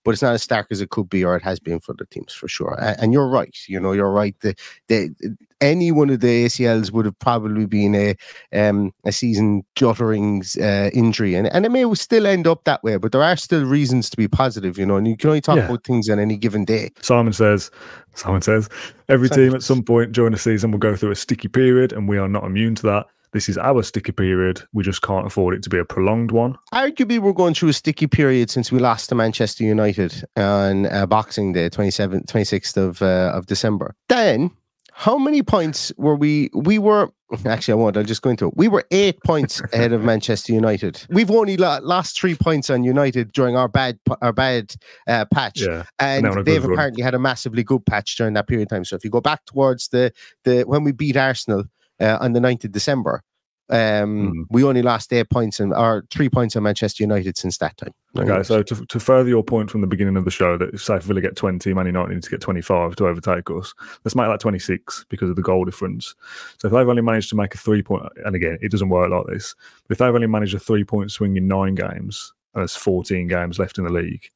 but 0.08 0.14
it's 0.14 0.22
not 0.22 0.34
as 0.34 0.42
stark 0.42 0.68
as 0.72 0.80
it 0.80 0.90
could 0.90 1.10
be 1.10 1.22
or 1.22 1.36
it 1.36 1.44
has 1.44 1.60
been 1.60 1.82
for 1.82 1.94
the 1.94 2.06
teams 2.06 2.32
for 2.32 2.48
sure. 2.48 2.78
And, 2.80 2.98
and 2.98 3.14
you're 3.14 3.28
right. 3.28 3.54
You 3.68 3.78
know, 3.78 3.92
you're 3.92 4.10
right. 4.10 4.34
The, 4.40 4.56
the, 4.88 5.14
any 5.62 5.92
one 5.92 6.10
of 6.10 6.20
the 6.20 6.46
ACLs 6.46 6.92
would 6.92 7.06
have 7.06 7.18
probably 7.20 7.66
been 7.66 7.96
a 7.96 8.16
um, 8.54 8.94
a 9.06 9.12
season 9.12 9.64
juttering 9.76 10.44
uh, 10.62 10.90
injury, 10.94 11.36
and 11.36 11.48
and 11.48 11.66
it 11.66 11.70
may 11.70 11.92
still 11.96 12.28
end 12.28 12.48
up 12.48 12.64
that 12.66 12.84
way. 12.84 12.98
But 12.98 13.12
there 13.12 13.24
are 13.24 13.38
still 13.38 13.66
reasons 13.66 14.10
to 14.10 14.18
be 14.18 14.28
positive. 14.28 14.78
You 14.78 14.86
know, 14.86 14.98
and 14.98 15.08
you 15.08 15.18
can 15.18 15.30
only 15.30 15.42
talk 15.42 15.58
yeah. 15.58 15.66
about 15.66 15.84
things 15.84 16.10
on 16.10 16.20
any 16.20 16.38
given 16.38 16.66
day. 16.66 16.92
Simon 17.02 17.34
says. 17.34 17.72
Simon 18.16 18.42
says 18.42 18.68
every 19.10 19.30
team 19.30 19.54
at 19.54 19.62
some 19.62 19.84
point 19.84 20.12
during 20.12 20.32
the 20.32 20.40
season 20.40 20.72
will 20.72 20.80
go 20.80 20.96
through 20.96 21.12
a 21.12 21.16
sticky 21.16 21.50
period, 21.50 21.94
and 21.94 22.10
we 22.10 22.18
are 22.18 22.28
not 22.28 22.46
immune 22.46 22.74
to 22.74 22.84
that. 22.88 23.06
This 23.34 23.50
is 23.50 23.58
our 23.58 23.84
sticky 23.84 24.14
period. 24.14 24.62
We 24.74 24.84
just 24.84 25.02
can't 25.02 25.28
afford 25.28 25.54
it 25.54 25.64
to 25.64 25.70
be 25.70 25.78
a 25.78 25.86
prolonged 25.86 26.32
one. 26.32 26.58
Arguably, 26.74 27.20
we're 27.20 27.34
going 27.34 27.54
through 27.54 27.70
a 27.70 27.74
sticky 27.74 28.08
period 28.08 28.50
since 28.50 28.72
we 28.72 28.80
lost 28.80 29.10
to 29.10 29.16
Manchester 29.16 29.64
United 29.64 30.24
on 30.38 30.86
uh, 30.88 31.06
Boxing 31.06 31.54
Day, 31.54 31.70
27th, 31.70 32.26
26th 32.26 32.78
of, 32.78 33.02
uh, 33.02 33.32
of 33.36 33.46
December. 33.46 33.96
Then, 34.08 34.52
how 34.98 35.20
many 35.20 35.44
points 35.44 35.94
were 35.96 36.16
we? 36.16 36.50
We 36.56 36.80
were 36.80 37.12
actually, 37.46 37.74
I 37.74 37.76
won't. 37.76 37.96
I'll 37.96 38.04
just 38.04 38.24
go 38.24 38.32
into 38.32 38.48
it. 38.48 38.58
We 38.58 38.68
were 38.68 38.84
eight 38.90 39.20
points 39.24 39.62
ahead 39.74 39.94
of 39.94 40.02
Manchester 40.02 40.54
United. 40.54 41.06
We've 41.12 41.30
only 41.30 41.56
lost 41.56 42.20
three 42.20 42.34
points 42.34 42.72
on 42.72 42.84
United 42.84 43.32
during 43.32 43.56
our 43.56 43.68
bad 43.68 44.00
our 44.24 44.34
bad 44.34 44.74
uh, 45.08 45.26
patch, 45.26 45.62
yeah, 45.62 45.84
and 46.00 46.26
they've 46.44 46.66
apparently 46.66 47.04
had 47.04 47.14
a 47.14 47.20
massively 47.20 47.64
good 47.64 47.86
patch 47.86 48.16
during 48.18 48.34
that 48.34 48.48
period 48.48 48.64
of 48.64 48.70
time. 48.70 48.86
So 48.86 48.96
if 48.96 49.04
you 49.04 49.12
go 49.12 49.22
back 49.22 49.46
towards 49.46 49.90
the 49.90 50.12
the 50.46 50.64
when 50.64 50.84
we 50.84 50.94
beat 50.94 51.16
Arsenal 51.16 51.66
uh, 52.00 52.18
on 52.20 52.34
the 52.34 52.40
9th 52.40 52.66
of 52.66 52.72
December. 52.72 53.24
Um, 53.70 54.32
mm. 54.32 54.46
We 54.50 54.64
only 54.64 54.82
lost 54.82 55.12
eight 55.12 55.30
points 55.30 55.60
and 55.60 55.74
or 55.74 56.06
three 56.10 56.30
points 56.30 56.56
on 56.56 56.64
Manchester 56.64 57.04
United 57.04 57.38
since 57.38 57.58
that 57.58 57.76
time. 57.78 57.94
Okay, 58.18 58.42
so 58.44 58.64
to, 58.64 58.86
to 58.86 59.00
further 59.00 59.30
your 59.30 59.44
point 59.44 59.70
from 59.70 59.82
the 59.82 59.88
beginning 59.88 60.16
of 60.16 60.26
the 60.26 60.32
show 60.32 60.58
that 60.58 60.74
if 60.74 60.82
say 60.82 60.98
Villa 61.00 61.22
get 61.22 61.36
20, 61.36 61.74
Man 61.74 61.86
United 61.86 62.14
need 62.14 62.24
to 62.24 62.30
get 62.30 62.42
25 62.42 62.96
to 62.96 63.08
overtake 63.08 63.52
us, 63.52 63.74
let's 64.04 64.16
make 64.16 64.28
that 64.28 64.40
26 64.40 65.06
because 65.10 65.30
of 65.30 65.36
the 65.36 65.42
goal 65.42 65.66
difference. 65.66 66.16
So 66.60 66.68
if 66.68 66.74
they've 66.74 66.88
only 66.88 67.02
managed 67.02 67.30
to 67.30 67.36
make 67.36 67.54
a 67.54 67.58
three 67.58 67.84
point, 67.84 68.04
and 68.26 68.36
again, 68.36 68.58
it 68.62 68.72
doesn't 68.72 68.90
work 68.90 69.12
like 69.12 69.26
this, 69.28 69.54
but 69.88 69.96
if 69.96 69.98
they've 70.00 70.16
only 70.16 70.28
managed 70.28 70.56
a 70.56 70.60
three 70.60 70.84
point 70.84 71.12
swing 71.12 71.36
in 71.36 71.48
nine 71.48 71.76
games, 71.76 72.34
and 72.54 72.62
there's 72.62 72.76
14 72.76 73.28
games 73.28 73.60
left 73.60 73.78
in 73.78 73.84
the 73.84 73.92
league, 73.92 74.32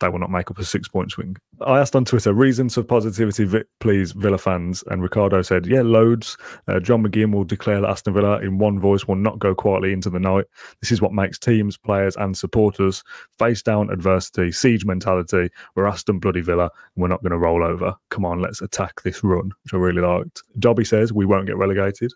they 0.00 0.08
will 0.08 0.18
not 0.18 0.30
make 0.30 0.50
up 0.50 0.58
a 0.58 0.64
six 0.64 0.88
point 0.88 1.10
swing. 1.10 1.36
I 1.60 1.78
asked 1.78 1.96
on 1.96 2.04
Twitter, 2.04 2.32
reasons 2.32 2.74
for 2.74 2.82
positivity, 2.82 3.64
please, 3.80 4.12
Villa 4.12 4.38
fans. 4.38 4.84
And 4.88 5.02
Ricardo 5.02 5.42
said, 5.42 5.66
yeah, 5.66 5.82
loads. 5.82 6.36
Uh, 6.68 6.80
John 6.80 7.02
McGinn 7.02 7.32
will 7.32 7.44
declare 7.44 7.80
that 7.80 7.90
Aston 7.90 8.14
Villa, 8.14 8.38
in 8.40 8.58
one 8.58 8.78
voice, 8.78 9.06
will 9.06 9.16
not 9.16 9.38
go 9.38 9.54
quietly 9.54 9.92
into 9.92 10.10
the 10.10 10.20
night. 10.20 10.44
This 10.80 10.92
is 10.92 11.02
what 11.02 11.12
makes 11.12 11.38
teams, 11.38 11.76
players, 11.76 12.16
and 12.16 12.36
supporters 12.36 13.02
face 13.38 13.62
down 13.62 13.90
adversity, 13.90 14.52
siege 14.52 14.84
mentality. 14.84 15.50
We're 15.74 15.86
Aston 15.86 16.18
Bloody 16.18 16.42
Villa, 16.42 16.70
and 16.94 17.02
we're 17.02 17.08
not 17.08 17.22
going 17.22 17.32
to 17.32 17.38
roll 17.38 17.64
over. 17.64 17.94
Come 18.10 18.24
on, 18.24 18.40
let's 18.40 18.62
attack 18.62 19.02
this 19.02 19.24
run, 19.24 19.52
which 19.64 19.74
I 19.74 19.78
really 19.78 20.02
liked. 20.02 20.42
Dobby 20.58 20.84
says, 20.84 21.12
we 21.12 21.26
won't 21.26 21.46
get 21.46 21.56
relegated. 21.56 22.12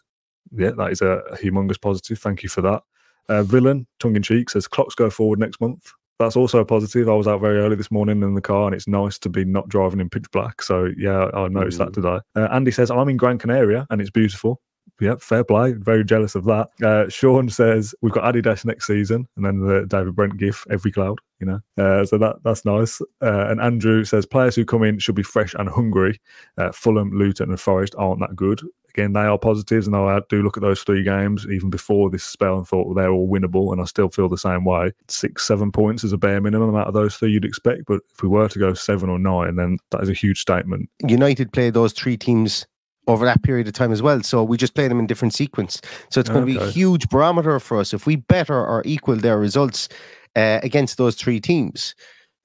Yeah, 0.52 0.70
that 0.72 0.92
is 0.92 1.00
a, 1.00 1.22
humongous 1.34 1.80
positive. 1.80 2.18
Thank 2.18 2.42
you 2.42 2.48
for 2.48 2.60
that. 2.62 2.82
Uh, 3.28 3.42
Villain, 3.42 3.86
tongue 4.00 4.16
in 4.16 4.22
cheek, 4.22 4.50
says 4.50 4.68
clocks 4.68 4.94
go 4.94 5.08
forward 5.08 5.38
next 5.38 5.60
month 5.60 5.92
that's 6.22 6.36
also 6.36 6.60
a 6.60 6.64
positive. 6.64 7.08
I 7.08 7.14
was 7.14 7.26
out 7.26 7.40
very 7.40 7.58
early 7.58 7.76
this 7.76 7.90
morning 7.90 8.22
in 8.22 8.34
the 8.34 8.40
car, 8.40 8.66
and 8.66 8.74
it's 8.74 8.88
nice 8.88 9.18
to 9.20 9.28
be 9.28 9.44
not 9.44 9.68
driving 9.68 10.00
in 10.00 10.08
pitch 10.08 10.30
black. 10.32 10.62
So 10.62 10.90
yeah, 10.96 11.28
I 11.34 11.48
noticed 11.48 11.78
mm. 11.78 11.86
that 11.86 11.92
today. 11.92 12.18
Uh, 12.36 12.48
Andy 12.52 12.70
says 12.70 12.90
I'm 12.90 13.08
in 13.08 13.16
Gran 13.16 13.38
Canaria, 13.38 13.86
and 13.90 14.00
it's 14.00 14.10
beautiful. 14.10 14.60
Yep, 15.00 15.20
fair 15.20 15.42
play. 15.42 15.72
Very 15.72 16.04
jealous 16.04 16.34
of 16.34 16.44
that. 16.44 16.68
Uh, 16.82 17.08
Sean 17.08 17.48
says 17.48 17.94
we've 18.02 18.12
got 18.12 18.32
Adidas 18.32 18.64
next 18.64 18.86
season, 18.86 19.26
and 19.36 19.44
then 19.44 19.58
the 19.58 19.84
David 19.86 20.14
Brent 20.14 20.36
gif 20.36 20.64
every 20.70 20.92
cloud. 20.92 21.18
You 21.40 21.46
know, 21.46 21.60
uh, 21.84 22.04
so 22.04 22.18
that 22.18 22.36
that's 22.44 22.64
nice. 22.64 23.00
Uh, 23.20 23.46
and 23.48 23.60
Andrew 23.60 24.04
says 24.04 24.26
players 24.26 24.54
who 24.54 24.64
come 24.64 24.84
in 24.84 25.00
should 25.00 25.16
be 25.16 25.24
fresh 25.24 25.54
and 25.58 25.68
hungry. 25.68 26.20
Uh, 26.56 26.70
Fulham, 26.70 27.10
Luton, 27.12 27.50
and 27.50 27.60
Forest 27.60 27.94
aren't 27.98 28.20
that 28.20 28.36
good 28.36 28.62
again, 28.94 29.12
they 29.12 29.20
are 29.20 29.38
positives, 29.38 29.86
and 29.86 29.96
I 29.96 30.20
do 30.28 30.42
look 30.42 30.56
at 30.56 30.62
those 30.62 30.82
three 30.82 31.02
games 31.02 31.46
even 31.50 31.70
before 31.70 32.10
this 32.10 32.24
spell 32.24 32.58
and 32.58 32.66
thought 32.66 32.86
well, 32.86 32.94
they're 32.94 33.10
all 33.10 33.28
winnable, 33.28 33.72
and 33.72 33.80
I 33.80 33.84
still 33.84 34.08
feel 34.08 34.28
the 34.28 34.38
same 34.38 34.64
way. 34.64 34.92
Six, 35.08 35.46
seven 35.46 35.72
points 35.72 36.04
is 36.04 36.12
a 36.12 36.18
bare 36.18 36.40
minimum 36.40 36.74
out 36.76 36.86
of 36.86 36.94
those 36.94 37.16
three 37.16 37.30
you'd 37.30 37.44
expect, 37.44 37.82
but 37.86 38.00
if 38.14 38.22
we 38.22 38.28
were 38.28 38.48
to 38.48 38.58
go 38.58 38.74
seven 38.74 39.08
or 39.08 39.18
nine, 39.18 39.56
then 39.56 39.78
that 39.90 40.02
is 40.02 40.08
a 40.08 40.14
huge 40.14 40.40
statement. 40.40 40.88
United 41.06 41.52
played 41.52 41.74
those 41.74 41.92
three 41.92 42.16
teams 42.16 42.66
over 43.08 43.24
that 43.24 43.42
period 43.42 43.66
of 43.66 43.72
time 43.72 43.92
as 43.92 44.02
well. 44.02 44.22
So 44.22 44.44
we 44.44 44.56
just 44.56 44.74
play 44.74 44.88
them 44.88 44.98
in 44.98 45.06
different 45.06 45.34
sequence. 45.34 45.80
So 46.10 46.20
it's 46.20 46.28
going 46.28 46.44
okay. 46.44 46.54
to 46.54 46.60
be 46.60 46.64
a 46.64 46.70
huge 46.70 47.08
barometer 47.08 47.58
for 47.58 47.80
us. 47.80 47.92
If 47.92 48.06
we 48.06 48.16
better 48.16 48.54
or 48.54 48.82
equal 48.84 49.16
their 49.16 49.38
results 49.38 49.88
uh, 50.36 50.60
against 50.62 50.98
those 50.98 51.16
three 51.16 51.40
teams, 51.40 51.94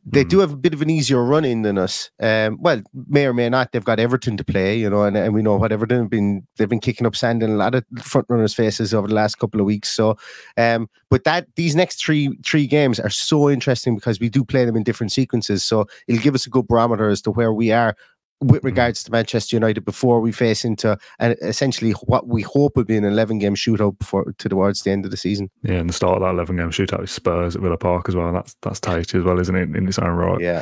they 0.10 0.24
mm. 0.24 0.30
do 0.30 0.39
have 0.39 0.54
a 0.54 0.58
bit 0.58 0.74
of 0.74 0.82
an 0.82 0.89
easier 0.89 1.24
run 1.24 1.43
in 1.43 1.63
than 1.63 1.78
us. 1.78 2.10
Um, 2.22 2.58
well, 2.62 2.82
may 3.08 3.26
or 3.26 3.34
may 3.34 3.50
not. 3.50 3.72
They've 3.72 3.84
got 3.84 4.00
Everton 4.00 4.38
to 4.38 4.43
play, 4.43 4.78
you 4.80 4.89
know, 4.89 5.04
and, 5.04 5.17
and 5.17 5.34
we 5.34 5.41
know 5.41 5.58
what 5.58 5.72
Everton 5.72 6.00
have 6.00 6.10
been. 6.10 6.48
They've 6.58 6.70
been 6.70 6.80
kicking 6.80 7.06
up 7.06 7.15
sand 7.15 7.43
in 7.43 7.50
a 7.50 7.56
lot 7.56 7.76
of 7.76 7.84
front 8.02 8.28
runners' 8.30 8.54
faces 8.54 8.93
over 8.93 9.08
the 9.08 9.13
last 9.13 9.36
couple 9.36 9.60
of 9.60 9.65
weeks. 9.65 9.91
So, 9.91 10.17
um, 10.56 10.89
but 11.10 11.26
that 11.26 11.48
these 11.56 11.76
next 11.76 12.04
three 12.04 12.38
three 12.46 12.67
games 12.67 13.00
are 13.00 13.10
so 13.10 13.50
interesting 13.50 13.96
because 13.96 14.20
we 14.20 14.30
do 14.30 14.46
play 14.46 14.63
them 14.65 14.78
in 14.78 14.84
different 14.84 15.12
sequences. 15.12 15.63
So 15.63 15.88
it'll 16.08 16.24
give 16.24 16.36
us 16.36 16.46
a 16.46 16.50
good 16.50 16.67
barometer 16.67 17.10
as 17.10 17.22
to 17.24 17.32
where 17.32 17.54
we 17.54 17.72
are 17.72 17.96
with 18.41 18.60
mm-hmm. 18.60 18.67
regards 18.67 19.04
to 19.04 19.12
Manchester 19.12 19.56
United 19.56 19.84
before 19.84 20.21
we 20.21 20.32
face 20.32 20.63
into 20.63 20.97
and 21.19 21.36
essentially 21.41 21.91
what 22.06 22.28
we 22.28 22.41
hope 22.41 22.76
will 22.76 22.84
be 22.84 22.97
an 22.97 23.04
11 23.04 23.39
game 23.39 23.56
shootout 23.56 23.97
before 23.97 24.34
towards 24.38 24.84
the 24.84 24.91
end 24.91 25.06
of 25.06 25.12
the 25.12 25.17
season. 25.17 25.50
Yeah, 25.63 25.76
and 25.76 25.89
the 25.89 25.93
start 25.93 26.17
of 26.17 26.21
that 26.21 26.34
11 26.34 26.58
game 26.58 26.69
shootout 26.69 27.04
is 27.04 27.12
Spurs 27.12 27.56
at 27.56 27.62
Villa 27.62 27.78
Park 27.78 28.10
as 28.10 28.15
well. 28.15 28.32
That's 28.32 28.56
that's 28.62 28.80
tight 28.80 29.15
as 29.15 29.23
well, 29.23 29.39
isn't 29.39 29.56
it, 29.56 29.76
in 29.76 29.88
its 29.88 30.00
own 30.00 30.15
right? 30.15 30.39
Yeah. 30.39 30.62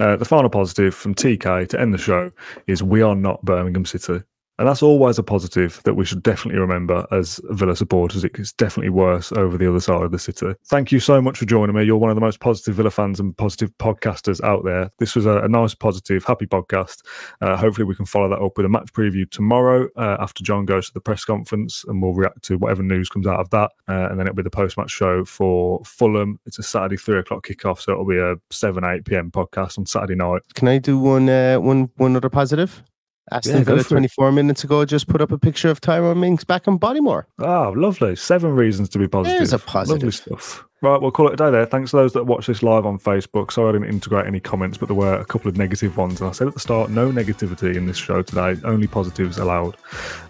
Uh, 0.00 0.16
the 0.16 0.24
final 0.24 0.50
positive 0.50 0.94
from 0.94 1.14
TK 1.14 1.68
to 1.68 1.80
end 1.80 1.94
the 1.94 1.98
show 1.98 2.30
is 2.66 2.82
we 2.82 3.02
are 3.02 3.14
not 3.14 3.44
Birmingham 3.44 3.84
City. 3.84 4.20
And 4.58 4.68
that's 4.68 4.82
always 4.82 5.18
a 5.18 5.22
positive 5.22 5.80
that 5.84 5.94
we 5.94 6.04
should 6.04 6.22
definitely 6.22 6.60
remember 6.60 7.06
as 7.10 7.40
Villa 7.50 7.74
supporters. 7.74 8.22
It's 8.24 8.52
definitely 8.52 8.90
worse 8.90 9.32
over 9.32 9.56
the 9.56 9.68
other 9.68 9.80
side 9.80 10.02
of 10.02 10.12
the 10.12 10.18
city. 10.18 10.52
Thank 10.66 10.92
you 10.92 11.00
so 11.00 11.20
much 11.22 11.38
for 11.38 11.46
joining 11.46 11.74
me. 11.74 11.84
You're 11.84 11.96
one 11.96 12.10
of 12.10 12.16
the 12.16 12.20
most 12.20 12.40
positive 12.40 12.74
Villa 12.74 12.90
fans 12.90 13.18
and 13.18 13.36
positive 13.36 13.70
podcasters 13.78 14.42
out 14.44 14.64
there. 14.64 14.90
This 14.98 15.16
was 15.16 15.26
a, 15.26 15.38
a 15.38 15.48
nice, 15.48 15.74
positive, 15.74 16.24
happy 16.24 16.46
podcast. 16.46 16.98
Uh, 17.40 17.56
hopefully, 17.56 17.84
we 17.84 17.94
can 17.94 18.06
follow 18.06 18.28
that 18.28 18.40
up 18.40 18.56
with 18.56 18.66
a 18.66 18.68
match 18.68 18.92
preview 18.92 19.28
tomorrow 19.30 19.88
uh, 19.96 20.16
after 20.20 20.44
John 20.44 20.64
goes 20.64 20.86
to 20.86 20.94
the 20.94 21.00
press 21.00 21.24
conference 21.24 21.84
and 21.88 22.02
we'll 22.02 22.14
react 22.14 22.42
to 22.42 22.58
whatever 22.58 22.82
news 22.82 23.08
comes 23.08 23.26
out 23.26 23.40
of 23.40 23.50
that. 23.50 23.70
Uh, 23.88 24.08
and 24.10 24.18
then 24.18 24.26
it'll 24.26 24.36
be 24.36 24.42
the 24.42 24.50
post 24.50 24.76
match 24.76 24.90
show 24.90 25.24
for 25.24 25.82
Fulham. 25.84 26.38
It's 26.46 26.58
a 26.58 26.62
Saturday, 26.62 26.96
three 26.96 27.18
o'clock 27.18 27.46
kickoff. 27.46 27.80
So 27.80 27.92
it'll 27.92 28.06
be 28.06 28.18
a 28.18 28.36
7, 28.50 28.84
8 28.84 29.04
p.m. 29.04 29.30
podcast 29.30 29.78
on 29.78 29.86
Saturday 29.86 30.14
night. 30.14 30.42
Can 30.54 30.68
I 30.68 30.78
do 30.78 30.98
one, 30.98 31.28
uh, 31.28 31.56
one, 31.56 31.90
one 31.96 32.16
other 32.16 32.30
positive? 32.30 32.82
Aston 33.30 33.58
yeah, 33.58 33.64
Villa 33.64 33.84
24 33.84 34.28
it. 34.28 34.32
minutes 34.32 34.64
ago 34.64 34.84
just 34.84 35.06
put 35.06 35.20
up 35.20 35.30
a 35.30 35.38
picture 35.38 35.70
of 35.70 35.80
Tyrone 35.80 36.20
Mings 36.20 36.44
back 36.44 36.66
in 36.66 36.78
Bodymoor. 36.78 37.24
Oh, 37.38 37.72
lovely. 37.76 38.16
Seven 38.16 38.52
reasons 38.54 38.88
to 38.90 38.98
be 38.98 39.06
positive. 39.06 39.38
There's 39.38 39.52
a 39.52 39.58
positive. 39.58 40.02
Lovely 40.02 40.10
stuff. 40.10 40.64
Right, 40.82 41.00
we'll 41.00 41.12
call 41.12 41.28
it 41.28 41.34
a 41.34 41.36
day 41.36 41.48
there. 41.52 41.64
Thanks 41.64 41.92
to 41.92 41.98
those 41.98 42.12
that 42.14 42.24
watch 42.24 42.48
this 42.48 42.60
live 42.60 42.86
on 42.86 42.98
Facebook. 42.98 43.52
Sorry 43.52 43.68
I 43.68 43.72
didn't 43.72 43.88
integrate 43.88 44.26
any 44.26 44.40
comments, 44.40 44.76
but 44.76 44.86
there 44.86 44.96
were 44.96 45.14
a 45.14 45.24
couple 45.24 45.48
of 45.48 45.56
negative 45.56 45.96
ones. 45.96 46.20
And 46.20 46.28
I 46.28 46.32
said 46.32 46.48
at 46.48 46.54
the 46.54 46.60
start, 46.60 46.90
no 46.90 47.12
negativity 47.12 47.76
in 47.76 47.86
this 47.86 47.96
show 47.96 48.20
today, 48.20 48.56
only 48.64 48.88
positives 48.88 49.38
allowed. 49.38 49.76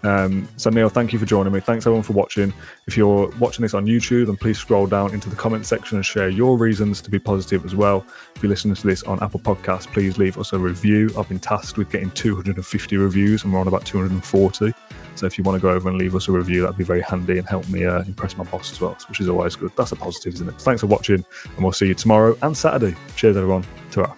Um, 0.03 0.47
so, 0.57 0.69
Neil, 0.69 0.89
thank 0.89 1.11
you 1.11 1.17
for 1.17 1.25
joining 1.25 1.53
me. 1.53 1.59
Thanks 1.59 1.87
everyone 1.87 2.03
for 2.03 2.13
watching. 2.13 2.53
If 2.85 2.95
you're 2.95 3.29
watching 3.39 3.63
this 3.63 3.73
on 3.73 3.87
YouTube, 3.87 4.27
then 4.27 4.37
please 4.37 4.59
scroll 4.59 4.85
down 4.85 5.11
into 5.11 5.27
the 5.27 5.35
comment 5.35 5.65
section 5.65 5.97
and 5.97 6.05
share 6.05 6.29
your 6.29 6.55
reasons 6.55 7.01
to 7.01 7.09
be 7.09 7.17
positive 7.17 7.65
as 7.65 7.73
well. 7.73 8.05
If 8.35 8.43
you're 8.43 8.51
listening 8.51 8.75
to 8.75 8.85
this 8.85 9.01
on 9.01 9.23
Apple 9.23 9.39
Podcasts, 9.39 9.91
please 9.91 10.19
leave 10.19 10.37
us 10.37 10.53
a 10.53 10.59
review. 10.59 11.09
I've 11.17 11.29
been 11.29 11.39
tasked 11.39 11.79
with 11.79 11.89
getting 11.89 12.11
250 12.11 12.97
reviews, 12.97 13.43
and 13.43 13.51
we're 13.51 13.59
on 13.59 13.67
about 13.67 13.87
240. 13.87 14.71
So 15.15 15.25
if 15.25 15.37
you 15.37 15.43
want 15.43 15.59
to 15.59 15.61
go 15.61 15.69
over 15.69 15.89
and 15.89 15.97
leave 15.97 16.15
us 16.15 16.27
a 16.27 16.31
review, 16.31 16.61
that'd 16.61 16.77
be 16.77 16.83
very 16.83 17.01
handy 17.01 17.37
and 17.37 17.47
help 17.47 17.67
me 17.69 17.85
uh, 17.85 18.01
impress 18.03 18.35
my 18.37 18.43
boss 18.45 18.71
as 18.71 18.81
well, 18.81 18.97
which 19.07 19.19
is 19.19 19.29
always 19.29 19.55
good. 19.55 19.71
That's 19.75 19.91
a 19.91 19.95
positive, 19.95 20.35
Thanks 20.51 20.81
for 20.81 20.87
watching, 20.87 21.23
and 21.55 21.63
we'll 21.63 21.71
see 21.71 21.87
you 21.87 21.95
tomorrow 21.95 22.37
and 22.41 22.55
Saturday. 22.55 22.95
Cheers, 23.15 23.37
everyone. 23.37 23.65
ta 23.91 24.13